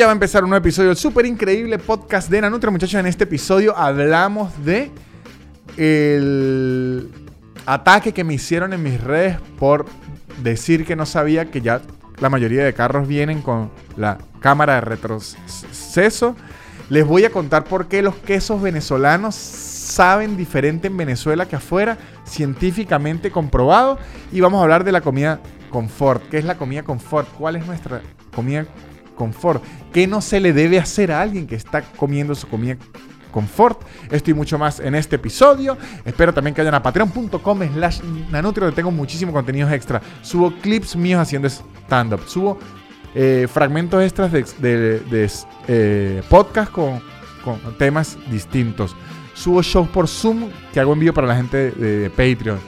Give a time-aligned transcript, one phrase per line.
[0.00, 2.70] ya va a empezar un nuevo episodio del súper increíble podcast de Nanutra.
[2.70, 4.90] Muchachos, en este episodio hablamos de
[5.76, 7.10] el
[7.66, 9.84] ataque que me hicieron en mis redes por
[10.42, 11.82] decir que no sabía que ya
[12.18, 16.34] la mayoría de carros vienen con la cámara de retroceso.
[16.88, 21.98] Les voy a contar por qué los quesos venezolanos saben diferente en Venezuela que afuera,
[22.24, 23.98] científicamente comprobado.
[24.32, 26.26] Y vamos a hablar de la comida confort.
[26.30, 27.28] ¿Qué es la comida confort?
[27.36, 28.00] ¿Cuál es nuestra
[28.34, 28.64] comida
[29.20, 29.62] confort?
[29.92, 32.78] ¿Qué no se le debe hacer a alguien que está comiendo su comida
[33.30, 33.82] confort.
[34.10, 35.78] Esto y mucho más en este episodio.
[36.04, 38.00] Espero también que vayan a patreon.com slash
[38.30, 40.02] nanutrio donde tengo muchísimos contenidos extra.
[40.22, 42.22] Subo clips míos haciendo stand-up.
[42.26, 42.58] Subo
[43.14, 45.30] eh, fragmentos extras de,
[45.68, 47.00] eh, podcast con,
[47.78, 48.96] temas distintos.
[49.34, 52.58] Subo shows por Zoom que hago envío para la gente de Patreon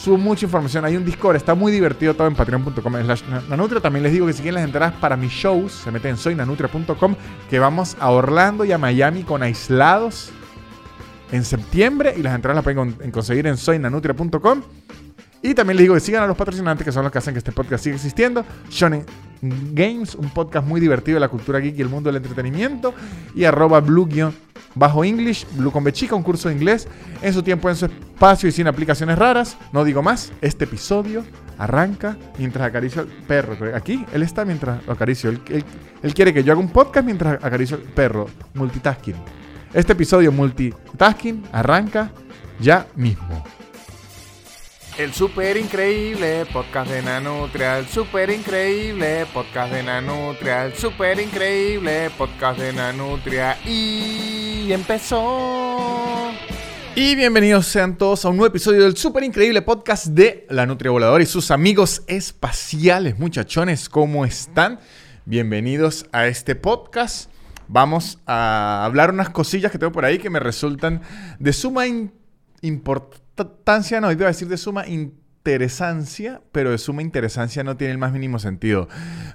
[0.00, 0.84] subo mucha información.
[0.84, 2.94] Hay un Discord, está muy divertido todo en patreon.com
[3.48, 3.80] nanutria.
[3.80, 7.14] También les digo que si quieren las entradas para mis shows, se meten en soynanutria.com,
[7.50, 10.30] que vamos a Orlando y a Miami con aislados
[11.32, 14.62] en septiembre y las entradas las pueden conseguir en soynanutria.com.
[15.42, 17.38] Y también les digo que sigan a los patrocinantes que son los que hacen que
[17.38, 18.44] este podcast siga existiendo.
[18.70, 19.04] Shonen
[19.42, 22.94] Games, un podcast muy divertido de la cultura geek y el mundo del entretenimiento.
[23.34, 24.08] Y arroba blue
[24.74, 26.86] bajo English, Blue con Bechica, un curso de inglés
[27.22, 29.56] en su tiempo, en su espacio y sin aplicaciones raras.
[29.72, 31.24] No digo más, este episodio
[31.58, 33.56] arranca mientras acaricio al perro.
[33.74, 35.30] Aquí él está mientras lo acaricio.
[35.30, 35.64] Él,
[36.02, 38.26] él quiere que yo haga un podcast mientras acaricio al perro.
[38.54, 39.16] Multitasking.
[39.72, 42.10] Este episodio multitasking arranca
[42.58, 43.44] ya mismo.
[45.00, 52.10] El super increíble podcast de Nanutria, el super increíble podcast de Nanutria, el super increíble
[52.18, 56.32] podcast de Nanutria y empezó.
[56.94, 60.90] Y bienvenidos sean todos a un nuevo episodio del super increíble podcast de La Nutria
[60.90, 64.80] Voladora y sus amigos espaciales, muchachones, ¿cómo están?
[65.24, 67.30] Bienvenidos a este podcast.
[67.68, 71.00] Vamos a hablar unas cosillas que tengo por ahí que me resultan
[71.38, 71.84] de suma
[72.60, 77.92] importancia importancia, no, iba a decir de suma interesancia, pero de suma interesancia no tiene
[77.92, 78.88] el más mínimo sentido.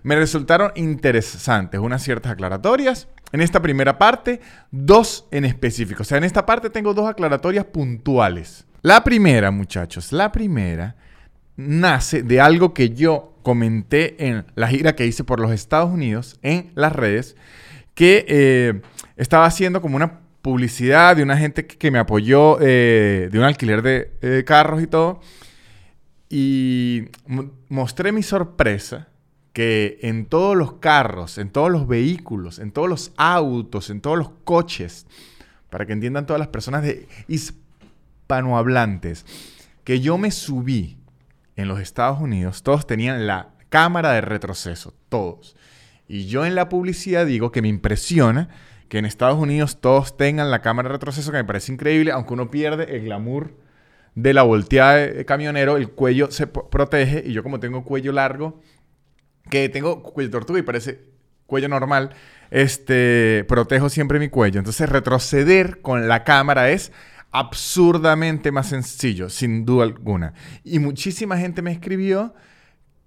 [0.04, 3.08] Me resultaron interesantes unas ciertas aclaratorias.
[3.32, 4.40] En esta primera parte,
[4.72, 6.04] dos en específico.
[6.04, 8.66] O sea, en esta parte tengo dos aclaratorias puntuales.
[8.82, 10.96] La primera, muchachos, la primera
[11.58, 16.40] nace de algo que yo comenté en la gira que hice por los Estados Unidos
[16.44, 17.36] en las redes,
[17.94, 18.82] que eh,
[19.16, 23.82] estaba haciendo como una publicidad de una gente que, me apoyó, eh, de un alquiler
[23.82, 25.20] de eh, carros y todo.
[26.30, 27.06] Y
[27.68, 29.08] mostré mi sorpresa
[29.54, 34.20] que en todos los carros, en todos los vehículos, en todos los autos, en todos
[34.20, 35.08] los coches,
[35.72, 39.26] para que entiendan todas las personas de hispanohablantes,
[39.84, 41.00] que yo me subí
[41.56, 45.56] en los Estados Unidos, todos tenían la cámara de retroceso, todos.
[46.08, 48.50] Y yo en la publicidad digo que me impresiona
[48.88, 52.34] que en Estados Unidos todos tengan la cámara de retroceso, que me parece increíble, aunque
[52.34, 53.54] uno pierde el glamour
[54.16, 58.62] de la volteada de camionero, el cuello se protege y yo como tengo cuello largo,
[59.50, 61.02] que tengo cuello tortuga y parece
[61.46, 62.12] cuello normal,
[62.52, 64.60] este, protejo siempre mi cuello.
[64.60, 66.92] Entonces retroceder con la cámara es
[67.32, 70.34] absurdamente más sencillo, sin duda alguna.
[70.64, 72.34] Y muchísima gente me escribió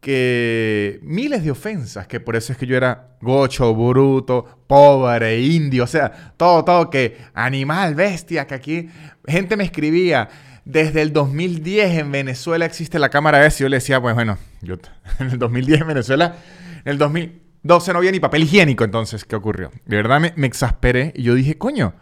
[0.00, 5.84] que miles de ofensas, que por eso es que yo era gocho, bruto, pobre, indio,
[5.84, 8.88] o sea, todo, todo, que animal, bestia, que aquí
[9.26, 10.28] gente me escribía,
[10.64, 14.76] desde el 2010 en Venezuela existe la cámara S, yo le decía, pues bueno, yo
[15.18, 16.36] en el 2010 en Venezuela,
[16.84, 19.72] en el 2012 no había ni papel higiénico, entonces, ¿qué ocurrió?
[19.84, 21.94] De verdad me, me exasperé y yo dije, coño,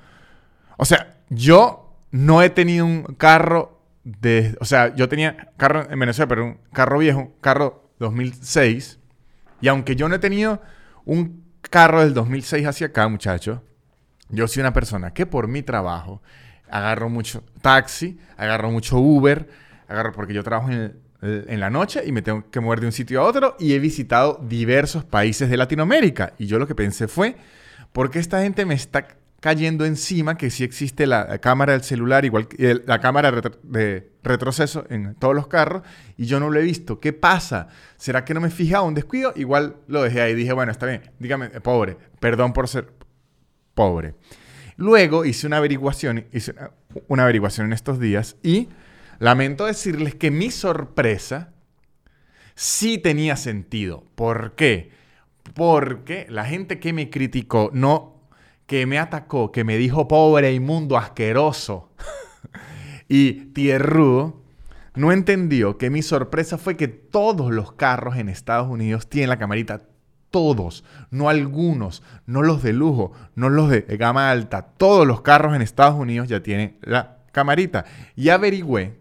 [0.77, 5.99] o sea, yo no he tenido un carro de, o sea, yo tenía carro en
[5.99, 8.99] Venezuela, pero un carro viejo, carro 2006.
[9.61, 10.63] Y aunque yo no he tenido
[11.05, 13.63] un carro del 2006 hacia acá, muchacho,
[14.29, 16.23] yo soy una persona que por mi trabajo
[16.69, 19.49] agarro mucho taxi, agarro mucho Uber,
[19.89, 22.93] agarro porque yo trabajo en, en la noche y me tengo que mover de un
[22.93, 26.35] sitio a otro y he visitado diversos países de Latinoamérica.
[26.39, 27.37] Y yo lo que pensé fue,
[27.93, 29.07] ¿por qué esta gente me está
[29.41, 33.31] cayendo encima que sí existe la cámara del celular, igual que la cámara
[33.63, 35.83] de retroceso en todos los carros,
[36.17, 37.01] y yo no lo he visto.
[37.01, 37.69] ¿Qué pasa?
[37.97, 39.33] ¿Será que no me he fijado un descuido?
[39.37, 40.35] Igual lo dejé ahí.
[40.35, 42.93] Dije, bueno, está bien, dígame, eh, pobre, perdón por ser
[43.75, 44.15] pobre.
[44.77, 46.55] Luego hice una averiguación, hice
[47.09, 48.69] una averiguación en estos días y
[49.19, 51.53] lamento decirles que mi sorpresa
[52.55, 54.05] sí tenía sentido.
[54.15, 54.91] ¿Por qué?
[55.55, 58.16] Porque la gente que me criticó no
[58.67, 61.91] que me atacó, que me dijo pobre, inmundo, asqueroso
[63.09, 64.43] y tierrudo,
[64.95, 69.39] no entendió que mi sorpresa fue que todos los carros en Estados Unidos tienen la
[69.39, 69.83] camarita.
[70.31, 75.55] todos, no algunos, no los de lujo, no los de gama alta, todos los carros
[75.55, 77.85] en Estados Unidos ya tienen la camarita.
[78.17, 78.99] Y averigüé,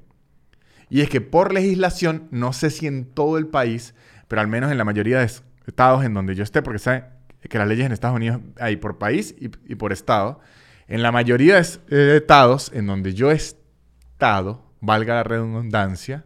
[0.90, 3.96] y es que por legislación, no sé si en todo el país,
[4.28, 5.26] pero al menos en la mayoría de
[5.66, 7.15] estados en donde yo esté, porque saben
[7.50, 10.40] que las leyes en Estados Unidos hay por país y, por estado,
[10.88, 16.26] en la mayoría de eh, estados en donde yo he estado, valga la redundancia,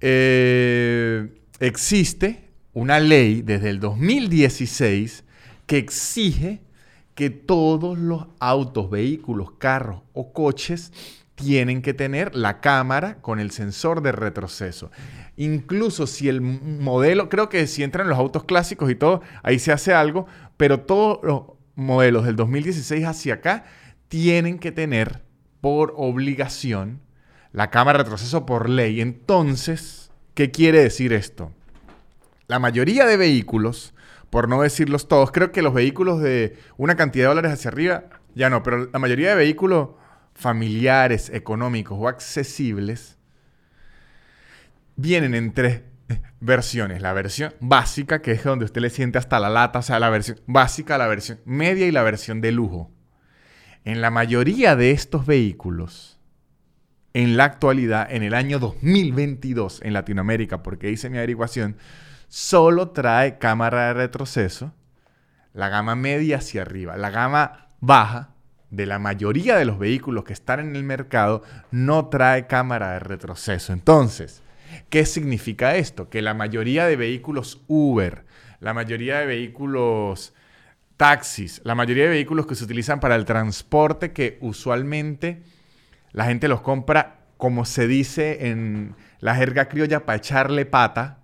[0.00, 1.28] eh,
[1.60, 5.24] existe una ley desde el 2016
[5.66, 6.62] que exige
[7.14, 10.92] que todos los autos, vehículos, carros o coches
[11.34, 14.90] tienen que tener la cámara con el sensor de retroceso.
[15.40, 19.72] Incluso si el modelo, creo que si entran los autos clásicos y todo, ahí se
[19.72, 20.26] hace algo,
[20.58, 21.42] pero todos los
[21.76, 23.64] modelos del 2016 hacia acá
[24.08, 25.22] tienen que tener
[25.62, 27.00] por obligación
[27.52, 29.00] la cámara de retroceso por ley.
[29.00, 31.50] Entonces, ¿qué quiere decir esto?
[32.46, 33.94] La mayoría de vehículos,
[34.28, 38.04] por no decirlos todos, creo que los vehículos de una cantidad de dólares hacia arriba,
[38.34, 39.88] ya no, pero la mayoría de vehículos
[40.34, 43.16] familiares, económicos o accesibles,
[45.00, 45.82] vienen en tres
[46.40, 47.02] versiones.
[47.02, 50.10] La versión básica, que es donde usted le siente hasta la lata, o sea, la
[50.10, 52.90] versión básica, la versión media y la versión de lujo.
[53.84, 56.18] En la mayoría de estos vehículos,
[57.14, 61.76] en la actualidad, en el año 2022 en Latinoamérica, porque hice mi averiguación,
[62.28, 64.72] solo trae cámara de retroceso,
[65.52, 66.96] la gama media hacia arriba.
[66.96, 68.34] La gama baja
[68.70, 71.42] de la mayoría de los vehículos que están en el mercado
[71.72, 73.72] no trae cámara de retroceso.
[73.72, 74.42] Entonces,
[74.88, 76.08] ¿qué significa esto?
[76.08, 78.24] Que la mayoría de vehículos Uber,
[78.60, 80.34] la mayoría de vehículos
[80.96, 85.42] taxis, la mayoría de vehículos que se utilizan para el transporte que usualmente
[86.12, 91.20] la gente los compra, como se dice en la jerga criolla, para echarle pata.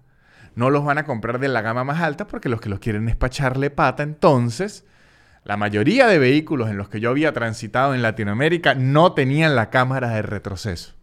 [0.54, 3.08] No los van a comprar de la gama más alta porque los que los quieren
[3.08, 4.02] es para echarle pata.
[4.02, 4.86] Entonces,
[5.44, 9.68] la mayoría de vehículos en los que yo había transitado en Latinoamérica no tenían la
[9.68, 10.94] cámara de retroceso.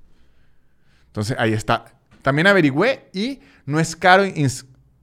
[1.07, 1.85] Entonces, ahí está.
[2.23, 4.23] También averigüé y no es caro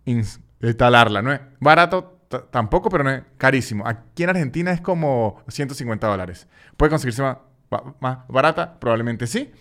[0.05, 1.23] instalarla.
[1.23, 3.87] No es barato tampoco, pero no es carísimo.
[3.87, 6.49] Aquí en Argentina es como 150 dólares.
[6.77, 8.81] Puede conseguirse más barata?
[8.81, 9.53] Probablemente sí.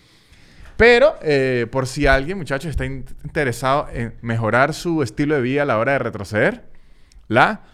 [0.76, 5.66] Pero eh, por si alguien, muchachos, está interesado en mejorar su estilo de vida a
[5.66, 6.70] la hora de retroceder,
[7.28, 7.64] la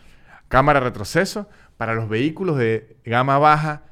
[0.49, 3.85] cámara retroceso para los vehículos de gama baja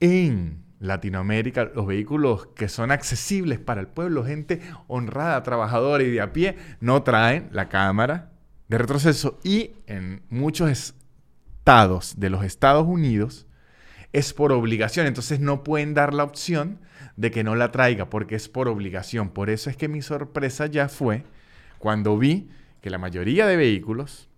[0.00, 6.20] en Latinoamérica, los vehículos que son accesibles para el pueblo, gente honrada, trabajadora y de
[6.20, 8.30] a pie, no traen la cámara
[8.68, 13.46] de retroceso y en muchos estados de los Estados Unidos
[14.12, 15.06] es por obligación.
[15.06, 16.80] Entonces no pueden dar la opción
[17.16, 19.30] de que no la traiga porque es por obligación.
[19.30, 21.24] Por eso es que mi sorpresa ya fue
[21.78, 22.48] cuando vi
[22.80, 24.28] que la mayoría de vehículos,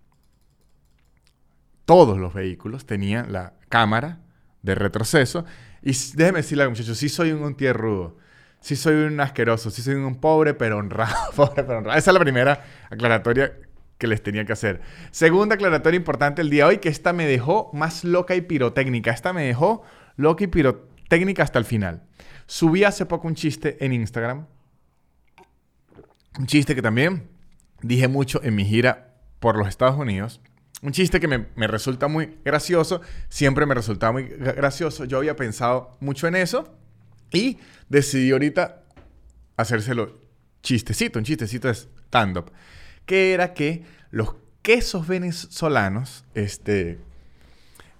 [1.85, 4.19] todos los vehículos, tenían la cámara
[4.61, 5.45] de retroceso.
[5.81, 8.17] Y déjeme decirle, muchachos, sí soy un tierrudo.
[8.59, 11.97] Sí soy un asqueroso, sí soy un pobre pero honrado, pobre pero honrado.
[11.97, 13.53] Esa es la primera aclaratoria
[13.97, 14.81] que les tenía que hacer.
[15.11, 19.11] Segunda aclaratoria importante el día de hoy, que esta me dejó más loca y pirotécnica.
[19.11, 19.83] Esta me dejó
[20.15, 22.03] loca y pirotécnica hasta el final.
[22.45, 24.47] Subí hace poco un chiste en Instagram.
[26.39, 27.29] Un chiste que también
[27.81, 30.41] dije mucho en mi gira por los Estados Unidos.
[30.81, 33.01] Un chiste que me, me resulta muy gracioso.
[33.29, 35.05] Siempre me resultaba muy gracioso.
[35.05, 36.71] Yo había pensado mucho en eso.
[37.31, 37.57] Y
[37.89, 38.83] decidí ahorita
[39.57, 40.21] hacérselo
[40.61, 42.51] chistecito, un chistecito de stand-up
[43.07, 46.99] que era que los quesos venezolanos, este,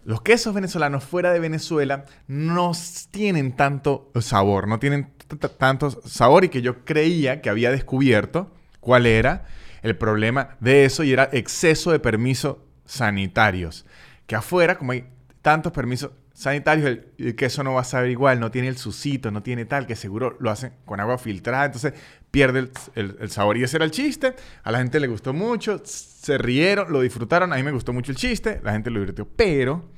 [0.04, 2.74] los quesos venezolanos fuera de Venezuela no
[3.10, 5.14] tienen tanto sabor, no tienen
[5.58, 9.46] tanto sabor y que yo creía que había descubierto cuál era
[9.82, 13.86] el problema de eso y era exceso de permisos sanitarios.
[14.26, 15.06] Que afuera, como hay
[15.44, 19.44] tantos permisos sanitarios, el, queso no va a saber igual, no tiene el sucito, no
[19.44, 21.66] tiene tal, que seguro lo hacen con agua filtrada.
[21.66, 21.94] Entonces
[22.32, 23.58] pierde el, sabor.
[23.58, 24.34] Y ese era el chiste.
[24.64, 27.54] A la gente le gustó mucho, se rieron, lo disfrutaron.
[27.54, 29.28] A mí me gustó mucho el chiste, la gente lo divirtió.
[29.28, 29.92] Pero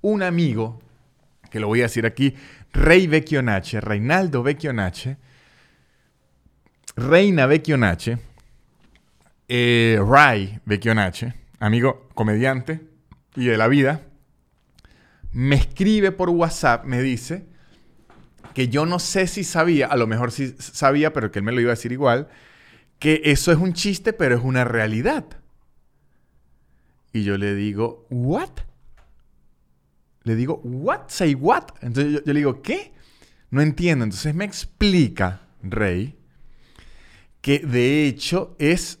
[0.00, 0.80] un amigo,
[1.50, 2.34] que lo voy a decir aquí,
[2.72, 5.16] Rey Vecchionache, Reinaldo Vecchionache,
[6.96, 8.18] Reina Vecchionache,
[9.48, 12.80] eh, Ray Vecchionache, amigo comediante
[13.36, 14.02] y de la vida,
[15.32, 17.46] me escribe por WhatsApp, me dice,
[18.54, 21.52] que yo no sé si sabía, a lo mejor sí sabía, pero que él me
[21.52, 22.28] lo iba a decir igual,
[22.98, 25.24] que eso es un chiste, pero es una realidad.
[27.12, 28.50] Y yo le digo, ¿what?
[30.24, 31.08] Le digo, ¿what?
[31.08, 31.64] Say what?
[31.80, 32.92] Entonces yo, le digo, ¿qué?
[33.50, 34.04] No entiendo.
[34.04, 36.16] Entonces me explica, Rey,
[37.40, 38.98] que de hecho es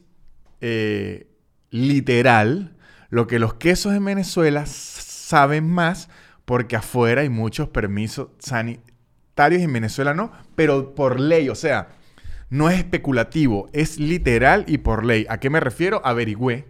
[0.60, 1.29] eh,
[1.70, 2.76] literal
[3.08, 6.08] lo que los quesos en Venezuela saben más
[6.44, 11.88] porque afuera hay muchos permisos sanitarios en Venezuela no, pero por ley, o sea,
[12.50, 15.26] no es especulativo, es literal y por ley.
[15.28, 16.02] ¿A qué me refiero?
[16.04, 16.66] Averigüé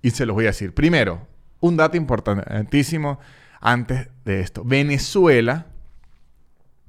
[0.00, 0.74] y se los voy a decir.
[0.74, 1.28] Primero,
[1.60, 3.20] un dato importantísimo
[3.60, 4.64] antes de esto.
[4.64, 5.66] Venezuela,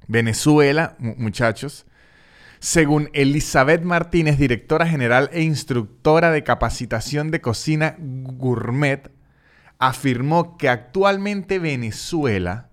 [0.08, 1.86] Venezuela, muchachos,
[2.64, 9.10] según Elizabeth Martínez, directora general e instructora de capacitación de cocina gourmet,
[9.78, 12.70] afirmó que actualmente Venezuela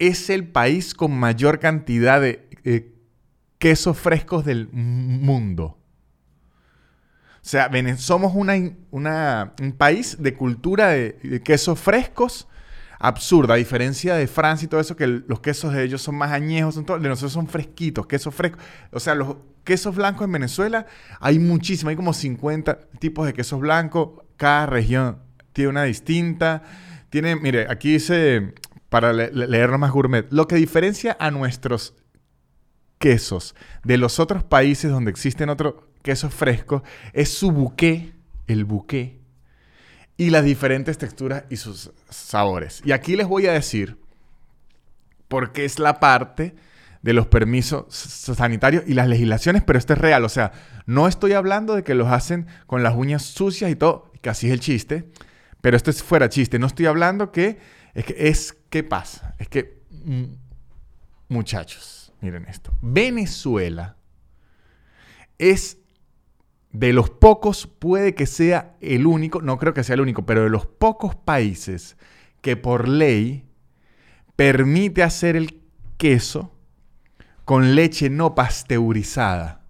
[0.00, 2.92] es el país con mayor cantidad de eh,
[3.58, 5.78] quesos frescos del mundo.
[7.36, 12.48] O sea, somos un país de cultura de quesos frescos
[13.00, 16.30] absurda, a diferencia de Francia y todo eso, que los quesos de ellos son más
[16.32, 18.62] añejos, son de nosotros son fresquitos, quesos frescos.
[18.92, 20.86] O sea, los quesos blancos en Venezuela
[21.18, 25.18] hay muchísimos, hay como 50 tipos de quesos blancos, cada región
[25.54, 26.62] tiene una distinta.
[27.08, 28.54] Tiene, mire, aquí dice,
[28.90, 31.94] para leerlo más gourmet, lo que diferencia a nuestros
[32.98, 36.82] quesos de los otros países donde existen otros quesos frescos
[37.14, 38.12] es su buque,
[38.46, 39.19] el buque
[40.20, 42.82] y las diferentes texturas y sus sabores.
[42.84, 43.96] Y aquí les voy a decir,
[45.28, 46.54] porque es la parte
[47.00, 50.22] de los permisos sanitarios y las legislaciones, pero esto es real.
[50.26, 50.52] O sea,
[50.84, 54.48] no estoy hablando de que los hacen con las uñas sucias y todo, que así
[54.48, 55.08] es el chiste,
[55.62, 56.58] pero esto es fuera chiste.
[56.58, 57.58] No estoy hablando que
[57.94, 59.34] es que es qué pasa.
[59.38, 60.24] Es que mm,
[61.28, 62.74] muchachos, miren esto.
[62.82, 63.96] Venezuela
[65.38, 65.78] es
[66.72, 70.44] de los pocos, puede que sea el único, no creo que sea el único, pero
[70.44, 71.96] de los pocos países
[72.40, 73.44] que por ley
[74.36, 75.60] permite hacer el
[75.96, 76.52] queso
[77.44, 79.60] con leche no pasteurizada.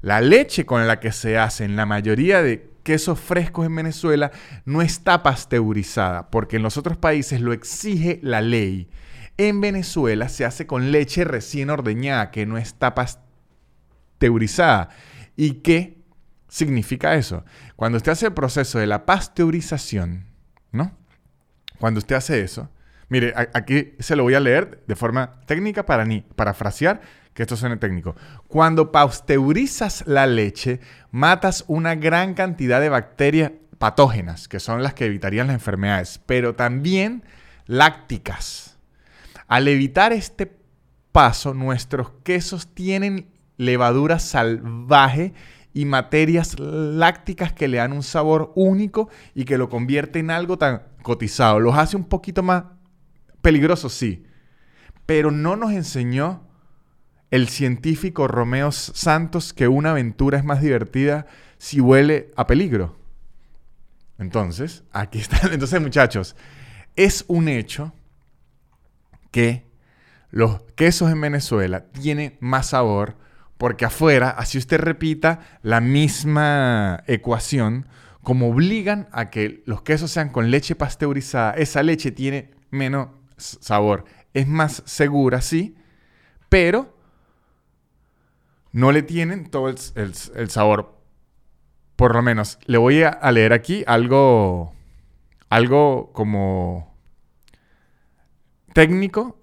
[0.00, 4.30] La leche con la que se hacen la mayoría de quesos frescos en Venezuela
[4.64, 8.88] no está pasteurizada, porque en los otros países lo exige la ley.
[9.36, 14.88] En Venezuela se hace con leche recién ordeñada, que no está pasteurizada.
[15.36, 16.02] ¿Y qué
[16.48, 17.44] significa eso?
[17.76, 20.26] Cuando usted hace el proceso de la pasteurización,
[20.72, 20.96] ¿no?
[21.78, 22.68] Cuando usted hace eso,
[23.08, 27.00] mire, aquí se lo voy a leer de forma técnica para ni parafrasear
[27.34, 28.16] que esto suene técnico.
[28.48, 35.06] Cuando pasteurizas la leche, matas una gran cantidad de bacterias patógenas, que son las que
[35.06, 37.24] evitarían las enfermedades, pero también
[37.66, 38.78] lácticas.
[39.46, 40.52] Al evitar este
[41.12, 43.29] paso, nuestros quesos tienen
[43.60, 45.34] levadura salvaje
[45.74, 50.56] y materias lácticas que le dan un sabor único y que lo convierte en algo
[50.56, 51.60] tan cotizado.
[51.60, 52.64] Los hace un poquito más
[53.42, 54.24] peligrosos, sí.
[55.04, 56.42] Pero no nos enseñó
[57.30, 61.26] el científico Romeo Santos que una aventura es más divertida
[61.58, 62.96] si huele a peligro.
[64.18, 65.40] Entonces, aquí están.
[65.52, 66.34] Entonces, muchachos,
[66.96, 67.92] es un hecho
[69.30, 69.66] que
[70.30, 73.16] los quesos en Venezuela tienen más sabor
[73.60, 77.86] porque afuera, así usted repita la misma ecuación,
[78.22, 84.06] como obligan a que los quesos sean con leche pasteurizada, esa leche tiene menos sabor.
[84.32, 85.76] Es más segura, sí,
[86.48, 86.96] pero
[88.72, 90.98] no le tienen todo el, sabor.
[91.96, 94.72] Por lo menos, le voy a, leer aquí algo,
[95.50, 96.96] algo como
[98.72, 99.38] técnico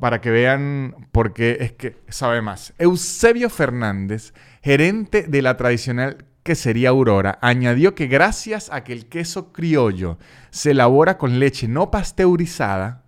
[0.00, 2.74] para que vean por qué es que sabe más.
[2.78, 4.32] Eusebio Fernández,
[4.62, 10.18] gerente de la tradicional quesería Aurora, añadió que gracias a que el queso criollo
[10.50, 13.06] se elabora con leche no pasteurizada,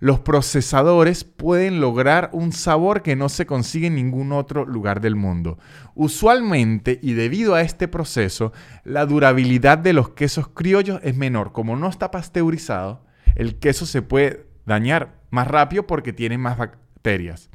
[0.00, 5.14] los procesadores pueden lograr un sabor que no se consigue en ningún otro lugar del
[5.14, 5.58] mundo.
[5.94, 11.52] Usualmente, y debido a este proceso, la durabilidad de los quesos criollos es menor.
[11.52, 13.04] Como no está pasteurizado,
[13.34, 17.50] el queso se puede dañar más rápido porque tiene más bacterias.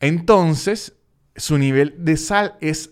[0.00, 0.94] Entonces,
[1.36, 2.90] su nivel de sal es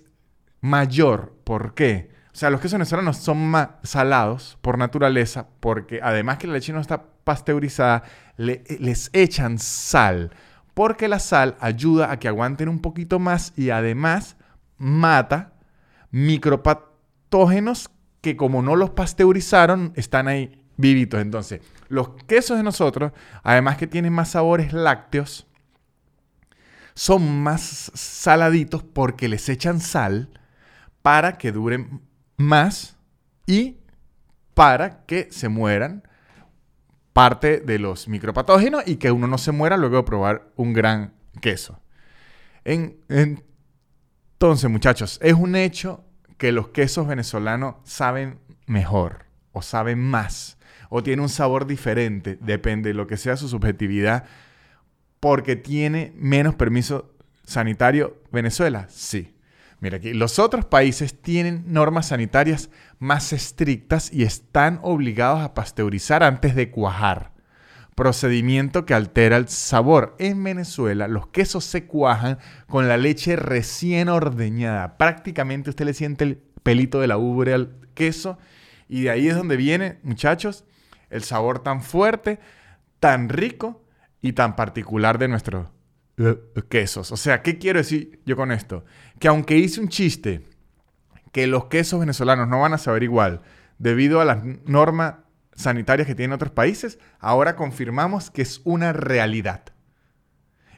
[0.60, 1.34] mayor.
[1.44, 2.10] ¿Por qué?
[2.32, 6.72] O sea, los quesos venezolanos son más salados por naturaleza porque además que la leche
[6.72, 8.04] no está pasteurizada,
[8.36, 10.30] les echan sal.
[10.72, 14.36] Porque la sal ayuda a que aguanten un poquito más y además
[14.78, 15.54] mata
[16.12, 17.90] micropatógenos
[18.20, 21.20] que como no los pasteurizaron, están ahí vivitos.
[21.20, 21.60] Entonces,
[21.90, 25.46] los quesos de nosotros, además que tienen más sabores lácteos,
[26.94, 30.30] son más saladitos porque les echan sal
[31.02, 32.00] para que duren
[32.36, 32.96] más
[33.44, 33.78] y
[34.54, 36.04] para que se mueran
[37.12, 41.12] parte de los micropatógenos y que uno no se muera luego de probar un gran
[41.40, 41.80] queso.
[42.64, 43.50] entonces,
[44.70, 46.04] muchachos, es un hecho
[46.38, 50.56] que los quesos venezolanos saben mejor o saben más
[50.90, 54.24] o tienen un sabor diferente, depende de lo que sea su subjetividad,
[55.18, 58.86] porque tiene menos permiso sanitario Venezuela?
[58.90, 59.34] Sí.
[59.80, 62.68] Mira aquí, los otros países tienen normas sanitarias
[62.98, 67.32] más estrictas y están obligados a pasteurizar antes de cuajar
[68.00, 70.16] procedimiento que altera el sabor.
[70.18, 74.96] En Venezuela los quesos se cuajan con la leche recién ordeñada.
[74.96, 78.38] Prácticamente usted le siente el pelito de la ubre al queso
[78.88, 80.64] y de ahí es donde viene, muchachos,
[81.10, 82.40] el sabor tan fuerte,
[82.98, 83.84] tan rico
[84.22, 85.68] y tan particular de nuestros
[86.16, 86.38] eh,
[86.68, 87.12] quesos.
[87.12, 88.84] O sea, ¿qué quiero decir yo con esto?
[89.18, 90.46] Que aunque hice un chiste
[91.32, 93.42] que los quesos venezolanos no van a saber igual
[93.78, 95.14] debido a las normas
[95.54, 99.64] sanitarias que tienen otros países, ahora confirmamos que es una realidad.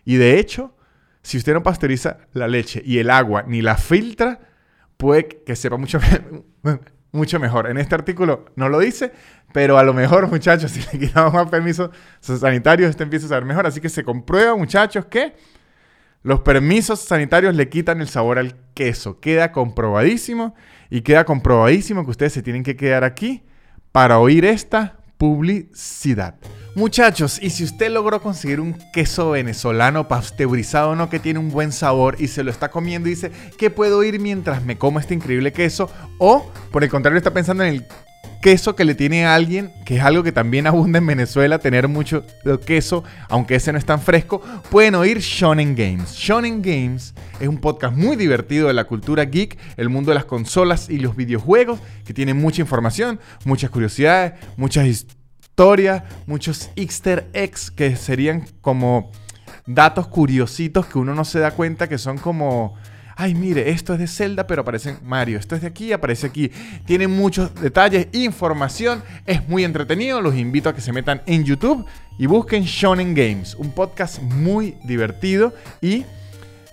[0.05, 0.77] Y de hecho,
[1.23, 4.41] si usted no pasteuriza la leche y el agua ni la filtra,
[4.97, 6.01] puede que sepa mucho,
[7.13, 7.71] mucho mejor.
[7.71, 9.13] En este artículo no lo dice,
[9.53, 11.91] pero a lo mejor, muchachos, si le quitamos más permisos
[12.21, 13.67] sanitarios, este empieza a saber mejor.
[13.67, 15.35] Así que se comprueba, muchachos, que
[16.23, 19.21] los permisos sanitarios le quitan el sabor al queso.
[19.21, 20.55] Queda comprobadísimo
[20.89, 23.43] y queda comprobadísimo que ustedes se tienen que quedar aquí
[23.93, 26.35] para oír esta publicidad.
[26.75, 31.71] Muchachos, y si usted logró conseguir un queso venezolano pasteurizado, no que tiene un buen
[31.71, 35.15] sabor y se lo está comiendo y dice, ¿qué puedo oír mientras me como este
[35.15, 35.89] increíble queso?
[36.19, 37.87] O, por el contrario, está pensando en el
[38.43, 41.87] queso que le tiene a alguien, que es algo que también abunda en Venezuela, tener
[41.87, 42.27] mucho
[42.67, 46.15] queso, aunque ese no es tan fresco, pueden oír Shonen Games.
[46.15, 50.25] Shonen Games es un podcast muy divertido de la cultura geek, el mundo de las
[50.25, 57.71] consolas y los videojuegos, que tiene mucha información, muchas curiosidades, muchas historias, muchos easter eggs
[57.71, 59.13] que serían como
[59.67, 62.75] datos curiositos que uno no se da cuenta que son como
[63.17, 65.39] ay, mire, esto es de Zelda, pero aparece Mario.
[65.39, 66.51] Esto es de aquí, aparece aquí.
[66.85, 70.21] Tiene muchos detalles, información, es muy entretenido.
[70.21, 71.87] Los invito a que se metan en YouTube
[72.19, 75.55] y busquen Shonen Games, un podcast muy divertido.
[75.81, 76.05] Y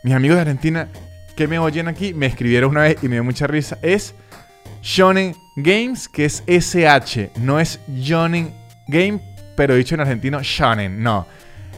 [0.04, 0.89] mis amigos de Argentina
[1.36, 3.78] que me oyen aquí me escribieron una vez y me dio mucha risa.
[3.82, 4.13] Es
[4.82, 8.54] Shonen Games, que es SH, no es Shonen
[8.88, 9.21] Game,
[9.56, 11.28] pero dicho en argentino, Shonen, no.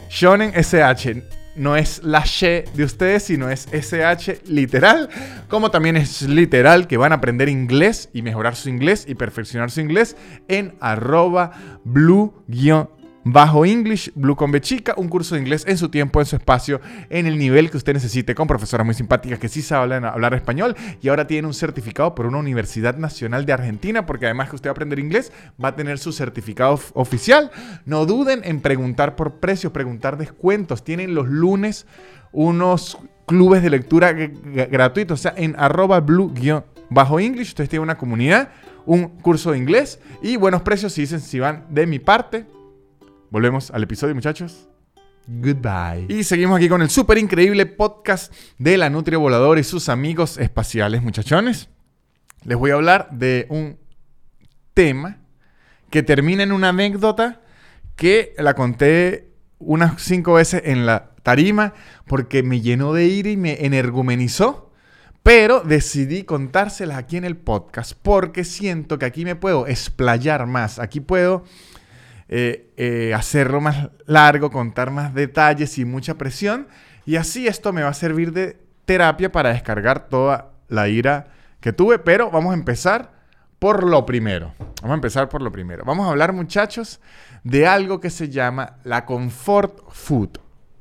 [0.08, 5.08] Shonen SH no es la she de ustedes, sino es SH literal,
[5.48, 9.70] como también es literal que van a aprender inglés y mejorar su inglés y perfeccionar
[9.70, 10.16] su inglés
[10.48, 11.52] en arroba
[11.84, 12.34] blue
[13.24, 16.80] bajo English, Blue con Chica, un curso de inglés en su tiempo, en su espacio,
[17.08, 20.76] en el nivel que usted necesite, con profesoras muy simpáticas que sí saben hablar español
[21.00, 24.68] y ahora tienen un certificado por una Universidad Nacional de Argentina, porque además que usted
[24.68, 25.32] va a aprender inglés,
[25.62, 27.50] va a tener su certificado oficial.
[27.84, 30.84] No duden en preguntar por precios, preguntar descuentos.
[30.84, 31.86] Tienen los lunes
[32.32, 38.48] unos clubes de lectura gratuitos, o sea, en arroba blue-bajo English, ustedes tienen una comunidad,
[38.84, 42.46] un curso de inglés y buenos precios si dicen si van de mi parte
[43.32, 44.68] Volvemos al episodio, muchachos.
[45.26, 46.04] Goodbye.
[46.14, 50.36] Y seguimos aquí con el súper increíble podcast de la Nutria Voladora y sus amigos
[50.36, 51.70] espaciales, muchachones.
[52.44, 53.78] Les voy a hablar de un
[54.74, 55.16] tema
[55.88, 57.40] que termina en una anécdota
[57.96, 61.72] que la conté unas cinco veces en la tarima
[62.06, 64.74] porque me llenó de ira y me energumenizó.
[65.22, 70.78] Pero decidí contárselas aquí en el podcast porque siento que aquí me puedo explayar más.
[70.78, 71.44] Aquí puedo
[72.34, 76.66] eh, eh, hacerlo más largo, contar más detalles y mucha presión.
[77.04, 81.26] Y así esto me va a servir de terapia para descargar toda la ira
[81.60, 81.98] que tuve.
[81.98, 83.12] Pero vamos a empezar
[83.58, 84.54] por lo primero.
[84.80, 85.84] Vamos a empezar por lo primero.
[85.84, 87.02] Vamos a hablar, muchachos,
[87.44, 90.38] de algo que se llama la comfort food.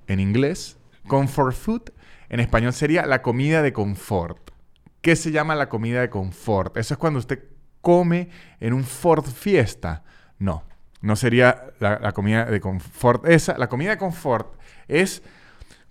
[0.07, 1.81] En inglés, comfort food.
[2.29, 4.51] En español sería la comida de confort.
[5.01, 6.77] ¿Qué se llama la comida de confort?
[6.77, 7.43] Eso es cuando usted
[7.81, 8.29] come
[8.61, 10.05] en un Ford Fiesta.
[10.39, 10.63] No.
[11.01, 13.57] No sería la, comida de confort esa.
[13.57, 14.55] La comida de confort
[14.87, 15.23] es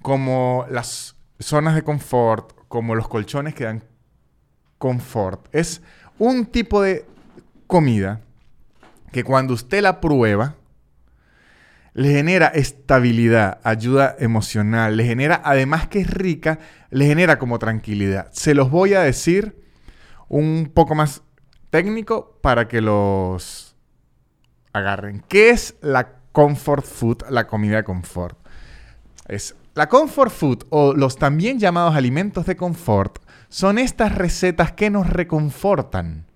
[0.03, 3.85] como las zonas de confort, como los colchones que dan
[4.79, 5.49] confort.
[5.53, 5.83] Es
[6.19, 7.05] un tipo de
[7.67, 8.21] comida
[9.11, 10.55] que cuando usted la prueba,
[11.93, 18.29] le genera estabilidad, ayuda emocional, le genera, además que es rica, le genera como tranquilidad.
[18.33, 19.61] Se los voy a decir
[20.29, 21.23] un poco más
[21.71, 23.70] técnico para que los
[24.73, 25.23] agarren.
[25.29, 28.39] ¿Qué es la comfort food, la comida de confort?
[29.27, 34.91] Es la comfort food o los también llamados alimentos de confort son estas recetas que
[34.91, 36.27] nos reconfortan.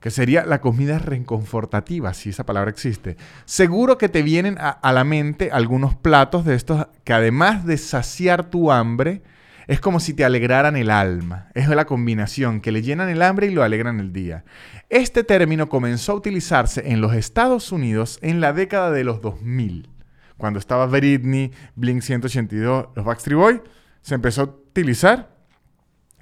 [0.00, 3.16] Que sería la comida reconfortativa, si esa palabra existe.
[3.44, 7.78] Seguro que te vienen a, a la mente algunos platos de estos que además de
[7.78, 9.22] saciar tu hambre,
[9.66, 11.48] Es como si te alegraran el alma.
[11.54, 14.44] Es la combinación que le llenan el hambre y lo alegran el día.
[14.88, 19.88] Este término comenzó a utilizarse en los Estados Unidos en la década de los 2000.
[20.36, 23.60] Cuando estaba Britney, Blink 182, los Backstreet Boys,
[24.00, 25.36] se empezó a utilizar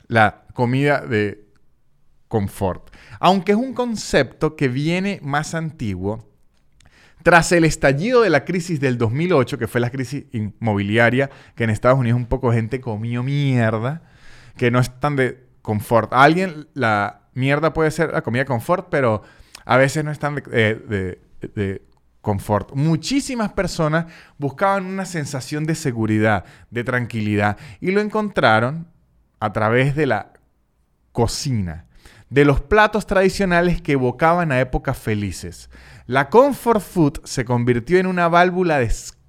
[0.07, 1.47] la comida de
[2.29, 2.95] confort.
[3.19, 6.30] Aunque es un concepto que viene más antiguo,
[7.23, 11.71] tras el estallido de la crisis del 2008, que fue la crisis inmobiliaria, que en
[11.71, 14.03] Estados Unidos un poco gente comió mierda,
[14.57, 16.13] que no es tan de confort.
[16.13, 19.23] A alguien la mierda puede ser la comida confort, pero
[19.65, 21.83] a veces no es tan de, de
[22.21, 22.73] confort.
[22.75, 24.07] Muchísimas personas
[24.39, 28.89] buscaban una sensación de seguridad, de tranquilidad, y lo encontraron
[29.39, 30.33] a través de la
[31.13, 31.87] cocina,
[32.31, 35.69] de los platos tradicionales que evocaban a épocas felices.
[36.07, 39.20] La comfort food se convirtió en una válvula de escape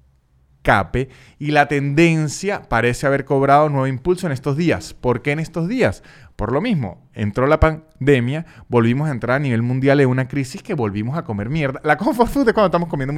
[1.38, 4.94] y la tendencia parece haber cobrado nuevo impulso en estos días.
[4.94, 6.02] ¿Por qué en estos días?
[6.36, 10.62] Por lo mismo, entró la pandemia, volvimos a entrar a nivel mundial en una crisis
[10.62, 11.80] que volvimos a comer mierda.
[11.84, 13.12] La comfort food es cuando estamos comiendo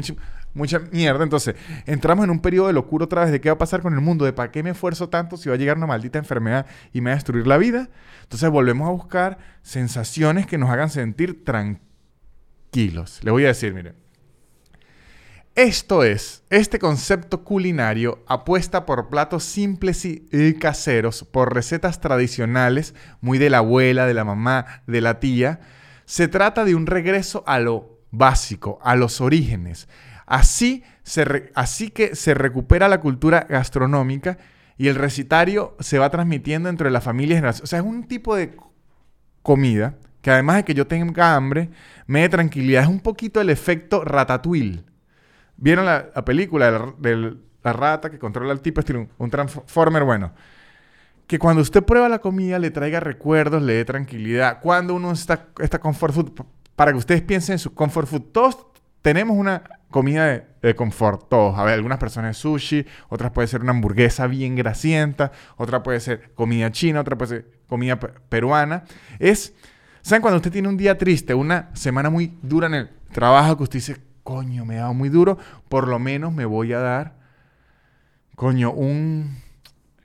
[0.55, 1.23] mucha, mierda.
[1.23, 1.55] Entonces,
[1.87, 4.01] entramos en un periodo de locura otra vez de qué va a pasar con el
[4.01, 7.01] mundo, de para qué me esfuerzo tanto si va a llegar una maldita enfermedad y
[7.01, 7.89] me va a destruir la vida.
[8.23, 11.95] Entonces, volvemos a buscar sensaciones que nos hagan sentir tranquilos
[12.75, 13.21] kilos.
[13.23, 14.04] Le voy a decir, mire.
[15.55, 23.39] Esto es, este concepto culinario apuesta por platos simples y caseros, por recetas tradicionales, muy
[23.39, 25.61] de la abuela, de la mamá, de la tía.
[26.07, 29.87] Se trata de un regreso a lo básico, a los orígenes.
[30.27, 34.39] Así, se así que se recupera la cultura gastronómica
[34.77, 37.61] y el recitario se va transmitiendo entre las familias.
[37.61, 38.57] O sea, es un tipo de
[39.43, 41.71] comida que además de que yo tenga hambre,
[42.09, 42.83] me dé tranquilidad.
[42.83, 44.83] Es un poquito el efecto ratatouille.
[45.57, 48.81] ¿Vieron la, película de la rata que controla al tipo?
[48.81, 50.33] Es un, un transformer, bueno.
[51.27, 54.61] Que cuando usted prueba la comida le traiga recuerdos, le dé tranquilidad.
[54.61, 56.33] Cuando uno está, está comfort food,
[56.77, 58.67] para que ustedes piensen en su comfort food, todos
[59.01, 61.59] tenemos una comida de, de, confort, todos.
[61.59, 66.01] A ver, algunas personas es sushi, otras puede ser una hamburguesa bien grasienta, otra puede
[66.01, 68.85] ser comida china, otra puede ser comida peruana.
[69.19, 69.55] Es
[70.05, 73.63] ¿Saben cuando usted tiene un día triste, una semana muy dura en el trabajo, que
[73.63, 77.15] usted dice, coño, me ha dado muy duro, por lo menos me voy a dar,
[78.35, 79.39] coño, un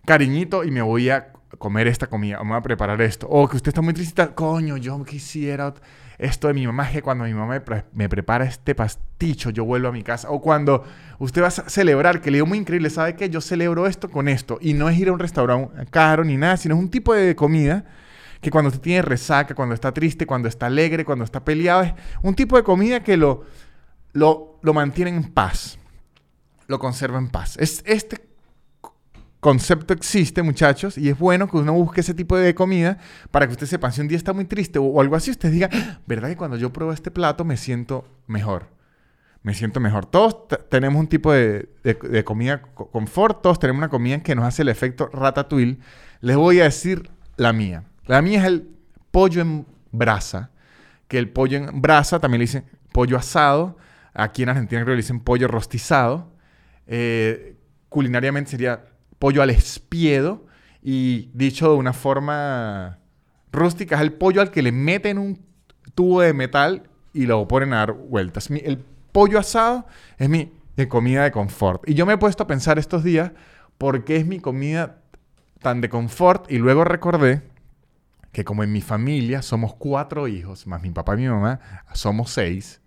[0.06, 3.28] cariñito y me voy a comer esta comida, me voy a preparar esto.
[3.28, 5.74] O que usted está muy triste, coño, yo quisiera
[6.18, 7.62] esto de mi mamá, que cuando mi mamá
[7.94, 10.30] me, prepara este pasticho, yo vuelvo a mi casa.
[10.30, 10.84] O cuando
[11.18, 13.30] usted va a celebrar, que le digo muy increíble, ¿sabe qué?
[13.30, 14.60] Yo celebro esto con esto.
[14.62, 17.36] Y no es ir a un restaurante caro ni nada, sino es un tipo de
[17.36, 17.86] comida
[18.42, 21.94] que cuando usted tiene resaca, cuando está triste, cuando está alegre, cuando está peleado, es
[22.22, 23.46] un tipo de comida que lo,
[24.14, 25.78] lo, lo mantiene en paz,
[26.68, 27.58] lo conserva en paz.
[27.58, 28.30] Es, este
[29.40, 32.98] concepto existe, muchachos, y es bueno que uno busque ese tipo de comida
[33.32, 35.70] para que usted sepa, si un día está muy triste o, algo así, usted diga,
[35.72, 38.68] ah, ¿verdad que cuando yo pruebo este plato me siento mejor?
[39.42, 40.06] Me siento mejor.
[40.06, 44.64] Todos tenemos un tipo de, de, comida confort, todos tenemos una comida que nos hace
[44.64, 45.80] el efecto ratatouille.
[46.20, 47.86] Les voy a decir la mía.
[48.06, 48.68] La mía es el
[49.12, 50.52] pollo en brasa,
[51.08, 53.78] que el pollo en brasa también le dicen pollo asado.
[54.14, 56.34] Aquí en Argentina creo que le pollo rostizado.
[56.88, 57.58] Eh,
[57.90, 58.86] culinariamente sería
[59.20, 60.46] pollo al espiedo.
[60.82, 63.00] Y dicho de una forma
[63.52, 65.46] rústica, es el pollo al que le meten un
[65.96, 68.50] tubo de metal y lo ponen a dar vueltas.
[68.50, 68.78] el
[69.12, 70.52] pollo asado es mi
[70.88, 71.88] comida de confort.
[71.90, 73.32] Y yo me he puesto a pensar estos días
[73.78, 75.02] por qué es mi comida
[75.62, 77.42] tan de confort y luego recordé
[78.32, 81.60] que como en mi familia somos cuatro hijos, más mi papá y mi mamá,
[81.94, 82.82] somos seis.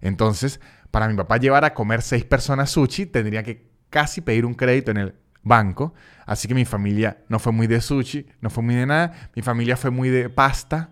[0.00, 4.54] Entonces, para mi papá llevar a comer seis personas sushi, tendría que casi pedir un
[4.54, 5.94] crédito en el banco.
[6.26, 9.12] Así que mi familia no fue muy de sushi, no fue muy de nada.
[9.34, 10.90] Mi familia fue muy de pasta,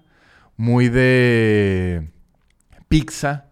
[0.57, 2.11] muy de
[2.89, 3.47] pizza.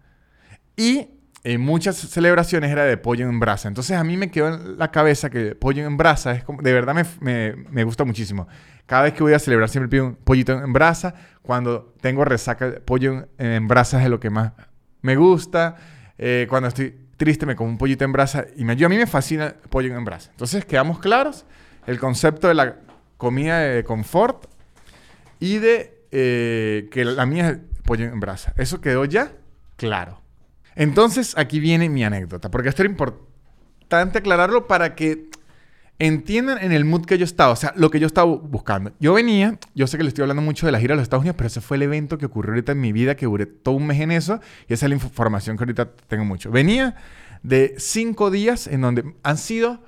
[0.75, 1.09] Y
[1.43, 3.67] en muchas celebraciones era de pollo en brasa.
[3.67, 6.73] Entonces a mí me quedó en la cabeza que pollo en brasa es como, de
[6.73, 8.47] verdad me, me, me gusta muchísimo.
[8.87, 11.13] Cada vez que voy a celebrar siempre pido un pollito en brasa.
[11.41, 14.53] Cuando tengo resaca, pollo en brasa es lo que más
[15.05, 15.75] me gusta.
[16.17, 19.07] Eh, cuando estoy triste me como un pollito en brasa y me, a mí me
[19.07, 20.31] fascina el pollo en brasa.
[20.31, 21.45] Entonces quedamos claros
[21.87, 22.77] el concepto de la
[23.17, 24.45] comida de confort
[25.39, 28.53] y de eh, que la mía es pollo en brasa.
[28.57, 29.31] Eso quedó ya
[29.77, 30.21] claro.
[30.75, 35.29] Entonces aquí viene mi anécdota, porque esto era importante aclararlo para que
[35.99, 38.91] entiendan en el mood que yo estaba, o sea, lo que yo estaba buscando.
[38.99, 41.21] Yo venía, yo sé que le estoy hablando mucho de la gira a los Estados
[41.21, 43.75] Unidos, pero ese fue el evento que ocurrió ahorita en mi vida, que duré todo
[43.75, 46.51] un mes en eso, y esa es la información que ahorita tengo mucho.
[46.51, 46.95] Venía
[47.43, 49.83] de cinco días en donde han sido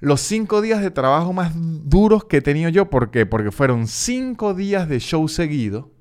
[0.00, 2.90] los cinco días de trabajo más duros que he tenido yo.
[2.90, 3.24] ¿Por qué?
[3.24, 5.92] Porque fueron cinco días de show seguido,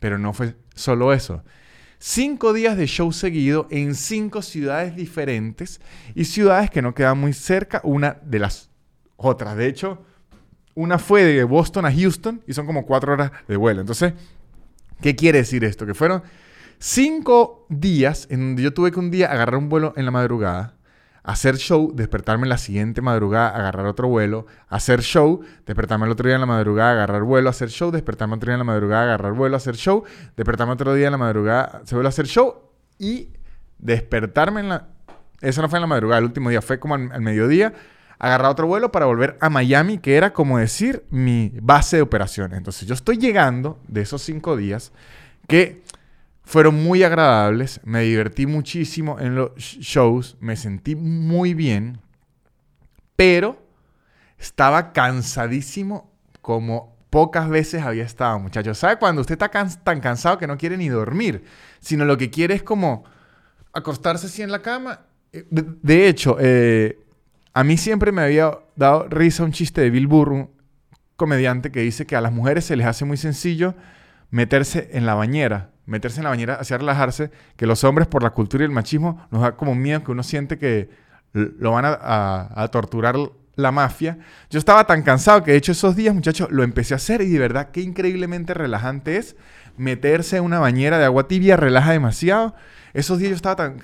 [0.00, 1.44] pero no fue solo eso.
[1.98, 5.80] Cinco días de show seguido en cinco ciudades diferentes
[6.16, 8.71] y ciudades que no quedan muy cerca una de las
[9.22, 9.56] otras.
[9.56, 10.02] De hecho,
[10.74, 13.80] una fue de Boston a Houston y son como cuatro horas de vuelo.
[13.80, 14.14] Entonces,
[15.00, 15.86] ¿qué quiere decir esto?
[15.86, 16.22] Que fueron
[16.78, 20.74] cinco días en donde yo tuve que un día agarrar un vuelo en la madrugada
[21.24, 26.34] hacer show, despertarme la siguiente madrugada, agarrar otro vuelo, hacer show, despertarme el otro día
[26.34, 29.56] en la madrugada, agarrar vuelo, hacer show, despertarme otro día en la madrugada, agarrar vuelo,
[29.56, 30.04] hacer show,
[30.36, 32.62] despertarme otro día en la madrugada, se vuelve a hacer show
[32.98, 33.28] y
[33.78, 34.88] despertarme en la...
[35.40, 37.72] Eso no fue en la madrugada, el último día fue como al, mediodía,
[38.22, 42.56] agarrar otro vuelo para volver a Miami, que era como decir mi base de operaciones.
[42.56, 44.92] Entonces yo estoy llegando de esos cinco días
[45.48, 45.82] que
[46.44, 51.98] fueron muy agradables, me divertí muchísimo en los shows, me sentí muy bien,
[53.16, 53.60] pero
[54.38, 56.08] estaba cansadísimo
[56.40, 58.78] como pocas veces había estado, muchachos.
[58.78, 59.50] ¿Sabe cuando usted está
[59.82, 61.42] tan cansado que no quiere ni dormir,
[61.80, 63.02] sino lo que quiere es como
[63.72, 65.00] acostarse así en la cama?
[65.32, 67.00] Eh, de, hecho, eh,
[67.54, 70.50] a mí siempre me había dado risa un chiste de Bill Burr, un
[71.16, 73.74] comediante que dice que a las mujeres se les hace muy sencillo
[74.30, 78.30] meterse en la bañera meterse en la bañera, hacia relajarse, que los hombres por la
[78.30, 80.90] cultura y el machismo nos da como miedo que uno siente que
[81.32, 83.16] lo van a, torturar
[83.54, 84.18] la mafia.
[84.50, 87.30] Yo estaba tan cansado que de hecho esos días, muchachos, lo empecé a hacer y
[87.30, 89.36] de verdad qué increíblemente relajante es
[89.76, 92.54] meterse en una bañera de agua tibia, relaja demasiado.
[92.92, 93.80] Esos días yo estaba tan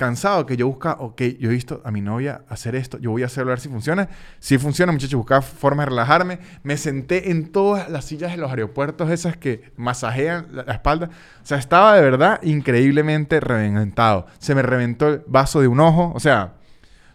[0.00, 3.22] cansado que yo busca, ok, yo he visto a mi novia hacer esto, yo voy
[3.22, 4.08] a hacerlo a ver si funciona.
[4.38, 6.38] Si funciona, muchachos, buscaba forma de relajarme.
[6.62, 11.10] Me senté en todas las sillas de los aeropuertos, esas que masajean la, espalda.
[11.42, 14.24] O sea, estaba de verdad increíblemente reventado.
[14.38, 16.12] Se me reventó el vaso de un ojo.
[16.14, 16.54] O sea,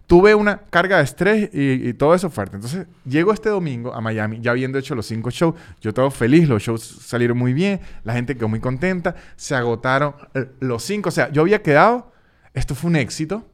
[0.05, 2.57] tuve una carga de estrés y, todo eso fuerte.
[2.57, 5.55] Entonces, llego este domingo a Miami, ya habiendo hecho los cinco shows.
[5.81, 10.13] Yo todo feliz, los shows salieron muy bien, la gente quedó muy contenta, se agotaron
[10.35, 11.09] eh, los cinco.
[11.09, 12.13] O sea, yo había quedado
[12.55, 13.47] esto fue un éxito,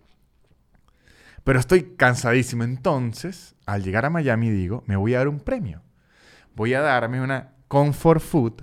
[1.43, 2.63] pero estoy cansadísimo.
[2.63, 5.81] Entonces, al llegar a Miami, digo, me voy a dar un premio.
[6.55, 8.61] Voy a darme una comfort food.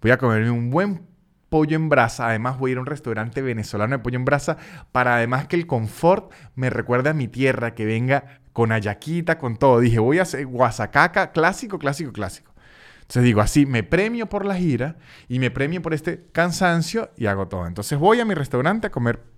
[0.00, 1.06] Voy a comerme un buen
[1.48, 2.28] pollo en brasa.
[2.28, 4.56] Además, voy a ir a un restaurante venezolano de pollo en brasa
[4.92, 9.56] para además que el confort me recuerde a mi tierra, que venga con ayaquita, con
[9.56, 9.80] todo.
[9.80, 12.52] Dije, voy a hacer guasacaca clásico, clásico, clásico.
[13.00, 14.96] Entonces digo, así me premio por la gira
[15.28, 17.66] y me premio por este cansancio y hago todo.
[17.66, 19.37] Entonces voy a mi restaurante a comer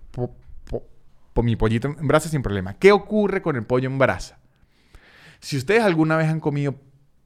[1.43, 2.75] mi pollito en brasa sin problema.
[2.75, 4.39] ¿Qué ocurre con el pollo en brasa?
[5.39, 6.75] Si ustedes alguna vez han comido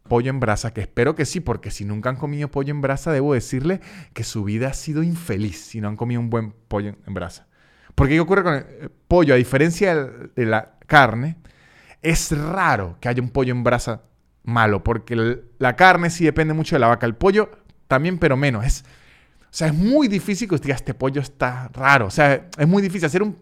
[0.08, 3.12] pollo en brasa, que espero que sí, porque si nunca han comido pollo en brasa,
[3.12, 3.82] debo decirle
[4.14, 7.48] que su vida ha sido infeliz si no han comido un buen pollo en brasa.
[7.96, 9.34] Porque ¿qué ocurre con el pollo?
[9.34, 11.38] A diferencia de la carne,
[12.02, 14.04] es raro que haya un pollo en brasa
[14.44, 17.06] malo, porque la carne sí depende mucho de la vaca.
[17.06, 17.50] El pollo
[17.88, 18.66] también, pero menos.
[18.66, 18.86] Es,
[19.56, 22.08] o sea, es muy difícil que usted diga, este pollo está raro.
[22.08, 23.38] O sea, es muy difícil hacer un...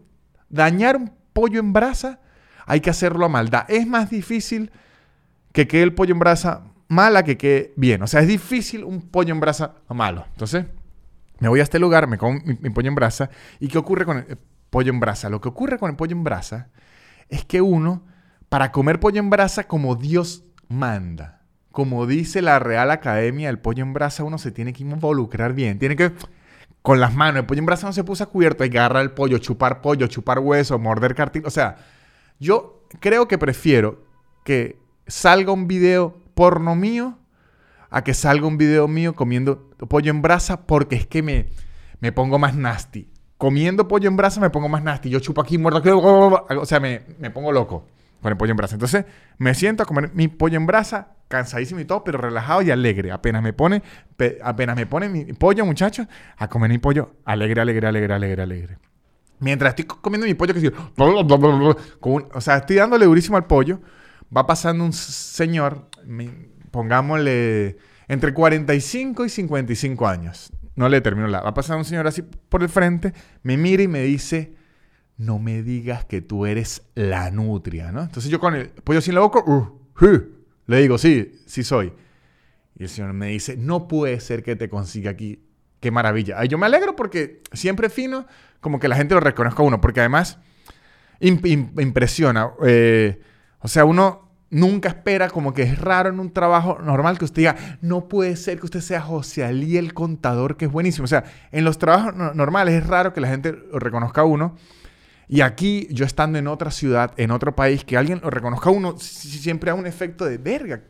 [0.48, 2.20] Dañar un pollo en brasa,
[2.68, 3.66] hay que hacerlo a maldad.
[3.68, 4.72] Es más difícil
[5.54, 8.04] que quede el pollo en brasa mala que quede bien.
[8.04, 10.28] O sea, es difícil un pollo en brasa malo.
[10.34, 10.68] Entonces,
[11.40, 13.32] me voy a este lugar, me como mi, mi pollo en brasa.
[13.60, 14.38] ¿Y qué ocurre con el
[14.70, 15.30] pollo en brasa?
[15.32, 16.70] Lo que ocurre con el pollo en brasa
[17.28, 18.06] es que uno,
[18.50, 21.42] para comer pollo en brasa como Dios manda,
[21.74, 25.80] como dice la Real Academia, el pollo en brasa uno se tiene que involucrar bien.
[25.80, 26.12] Tiene que,
[26.84, 29.02] con las manos, el pollo en brasa no se puso a cubierto, hay que agarrar
[29.02, 31.48] el pollo, chupar pollo, chupar hueso, morder cartílago.
[31.48, 31.78] O sea,
[32.40, 34.04] yo creo que prefiero
[34.46, 37.18] que salga un video porno mío
[37.90, 41.48] a que salga un video mío comiendo pollo en brasa porque es que me,
[42.00, 43.10] me pongo más nasty.
[43.40, 45.10] Comiendo pollo en brasa me pongo más nasty.
[45.10, 47.88] Yo chupo aquí, muerto aquí, o sea, me, me pongo loco
[48.24, 48.76] con el pollo en brasa.
[48.76, 49.06] Entonces
[49.38, 53.12] me siento a comer mi pollo en brasa cansadísimo y todo, pero relajado y alegre.
[53.12, 53.82] Apenas me pone,
[54.44, 56.08] apenas me pone mi pollo, muchachos,
[56.38, 58.78] a comer mi pollo alegre, alegre, alegre, alegre, alegre.
[59.40, 63.82] Mientras estoy comiendo mi pollo, que o sea, estoy dándole durísimo al pollo,
[64.36, 65.90] va pasando un señor,
[66.72, 70.52] pongámosle entre 45 y 55 años.
[70.76, 71.42] No le termino la.
[71.42, 74.56] Va pasando un señor así por el frente, me mira y me dice,
[75.18, 78.02] no me digas que tú eres la nutria, ¿no?
[78.02, 79.80] Entonces yo con el pollo sin la boca, uh,
[80.66, 81.94] le digo, sí, sí soy.
[82.78, 85.44] Y el Señor me dice, no puede ser que te consiga aquí.
[85.80, 86.36] Qué maravilla.
[86.40, 88.26] Ay, yo me alegro porque siempre fino,
[88.62, 90.40] como que la gente lo reconozca a uno, porque además
[91.20, 92.52] impresiona.
[92.66, 93.22] Eh,
[93.60, 97.42] o sea, uno nunca espera, como que es raro en un trabajo normal que usted
[97.42, 101.06] diga, no puede ser que usted sea José Ali el contador, que es buenísimo.
[101.06, 104.56] O sea, en los trabajos normales es raro que la gente lo reconozca a uno.
[105.34, 109.00] Y aquí, yo estando en otra ciudad, en otro país, que alguien lo reconozca uno,
[109.00, 110.84] siempre da un efecto de verga.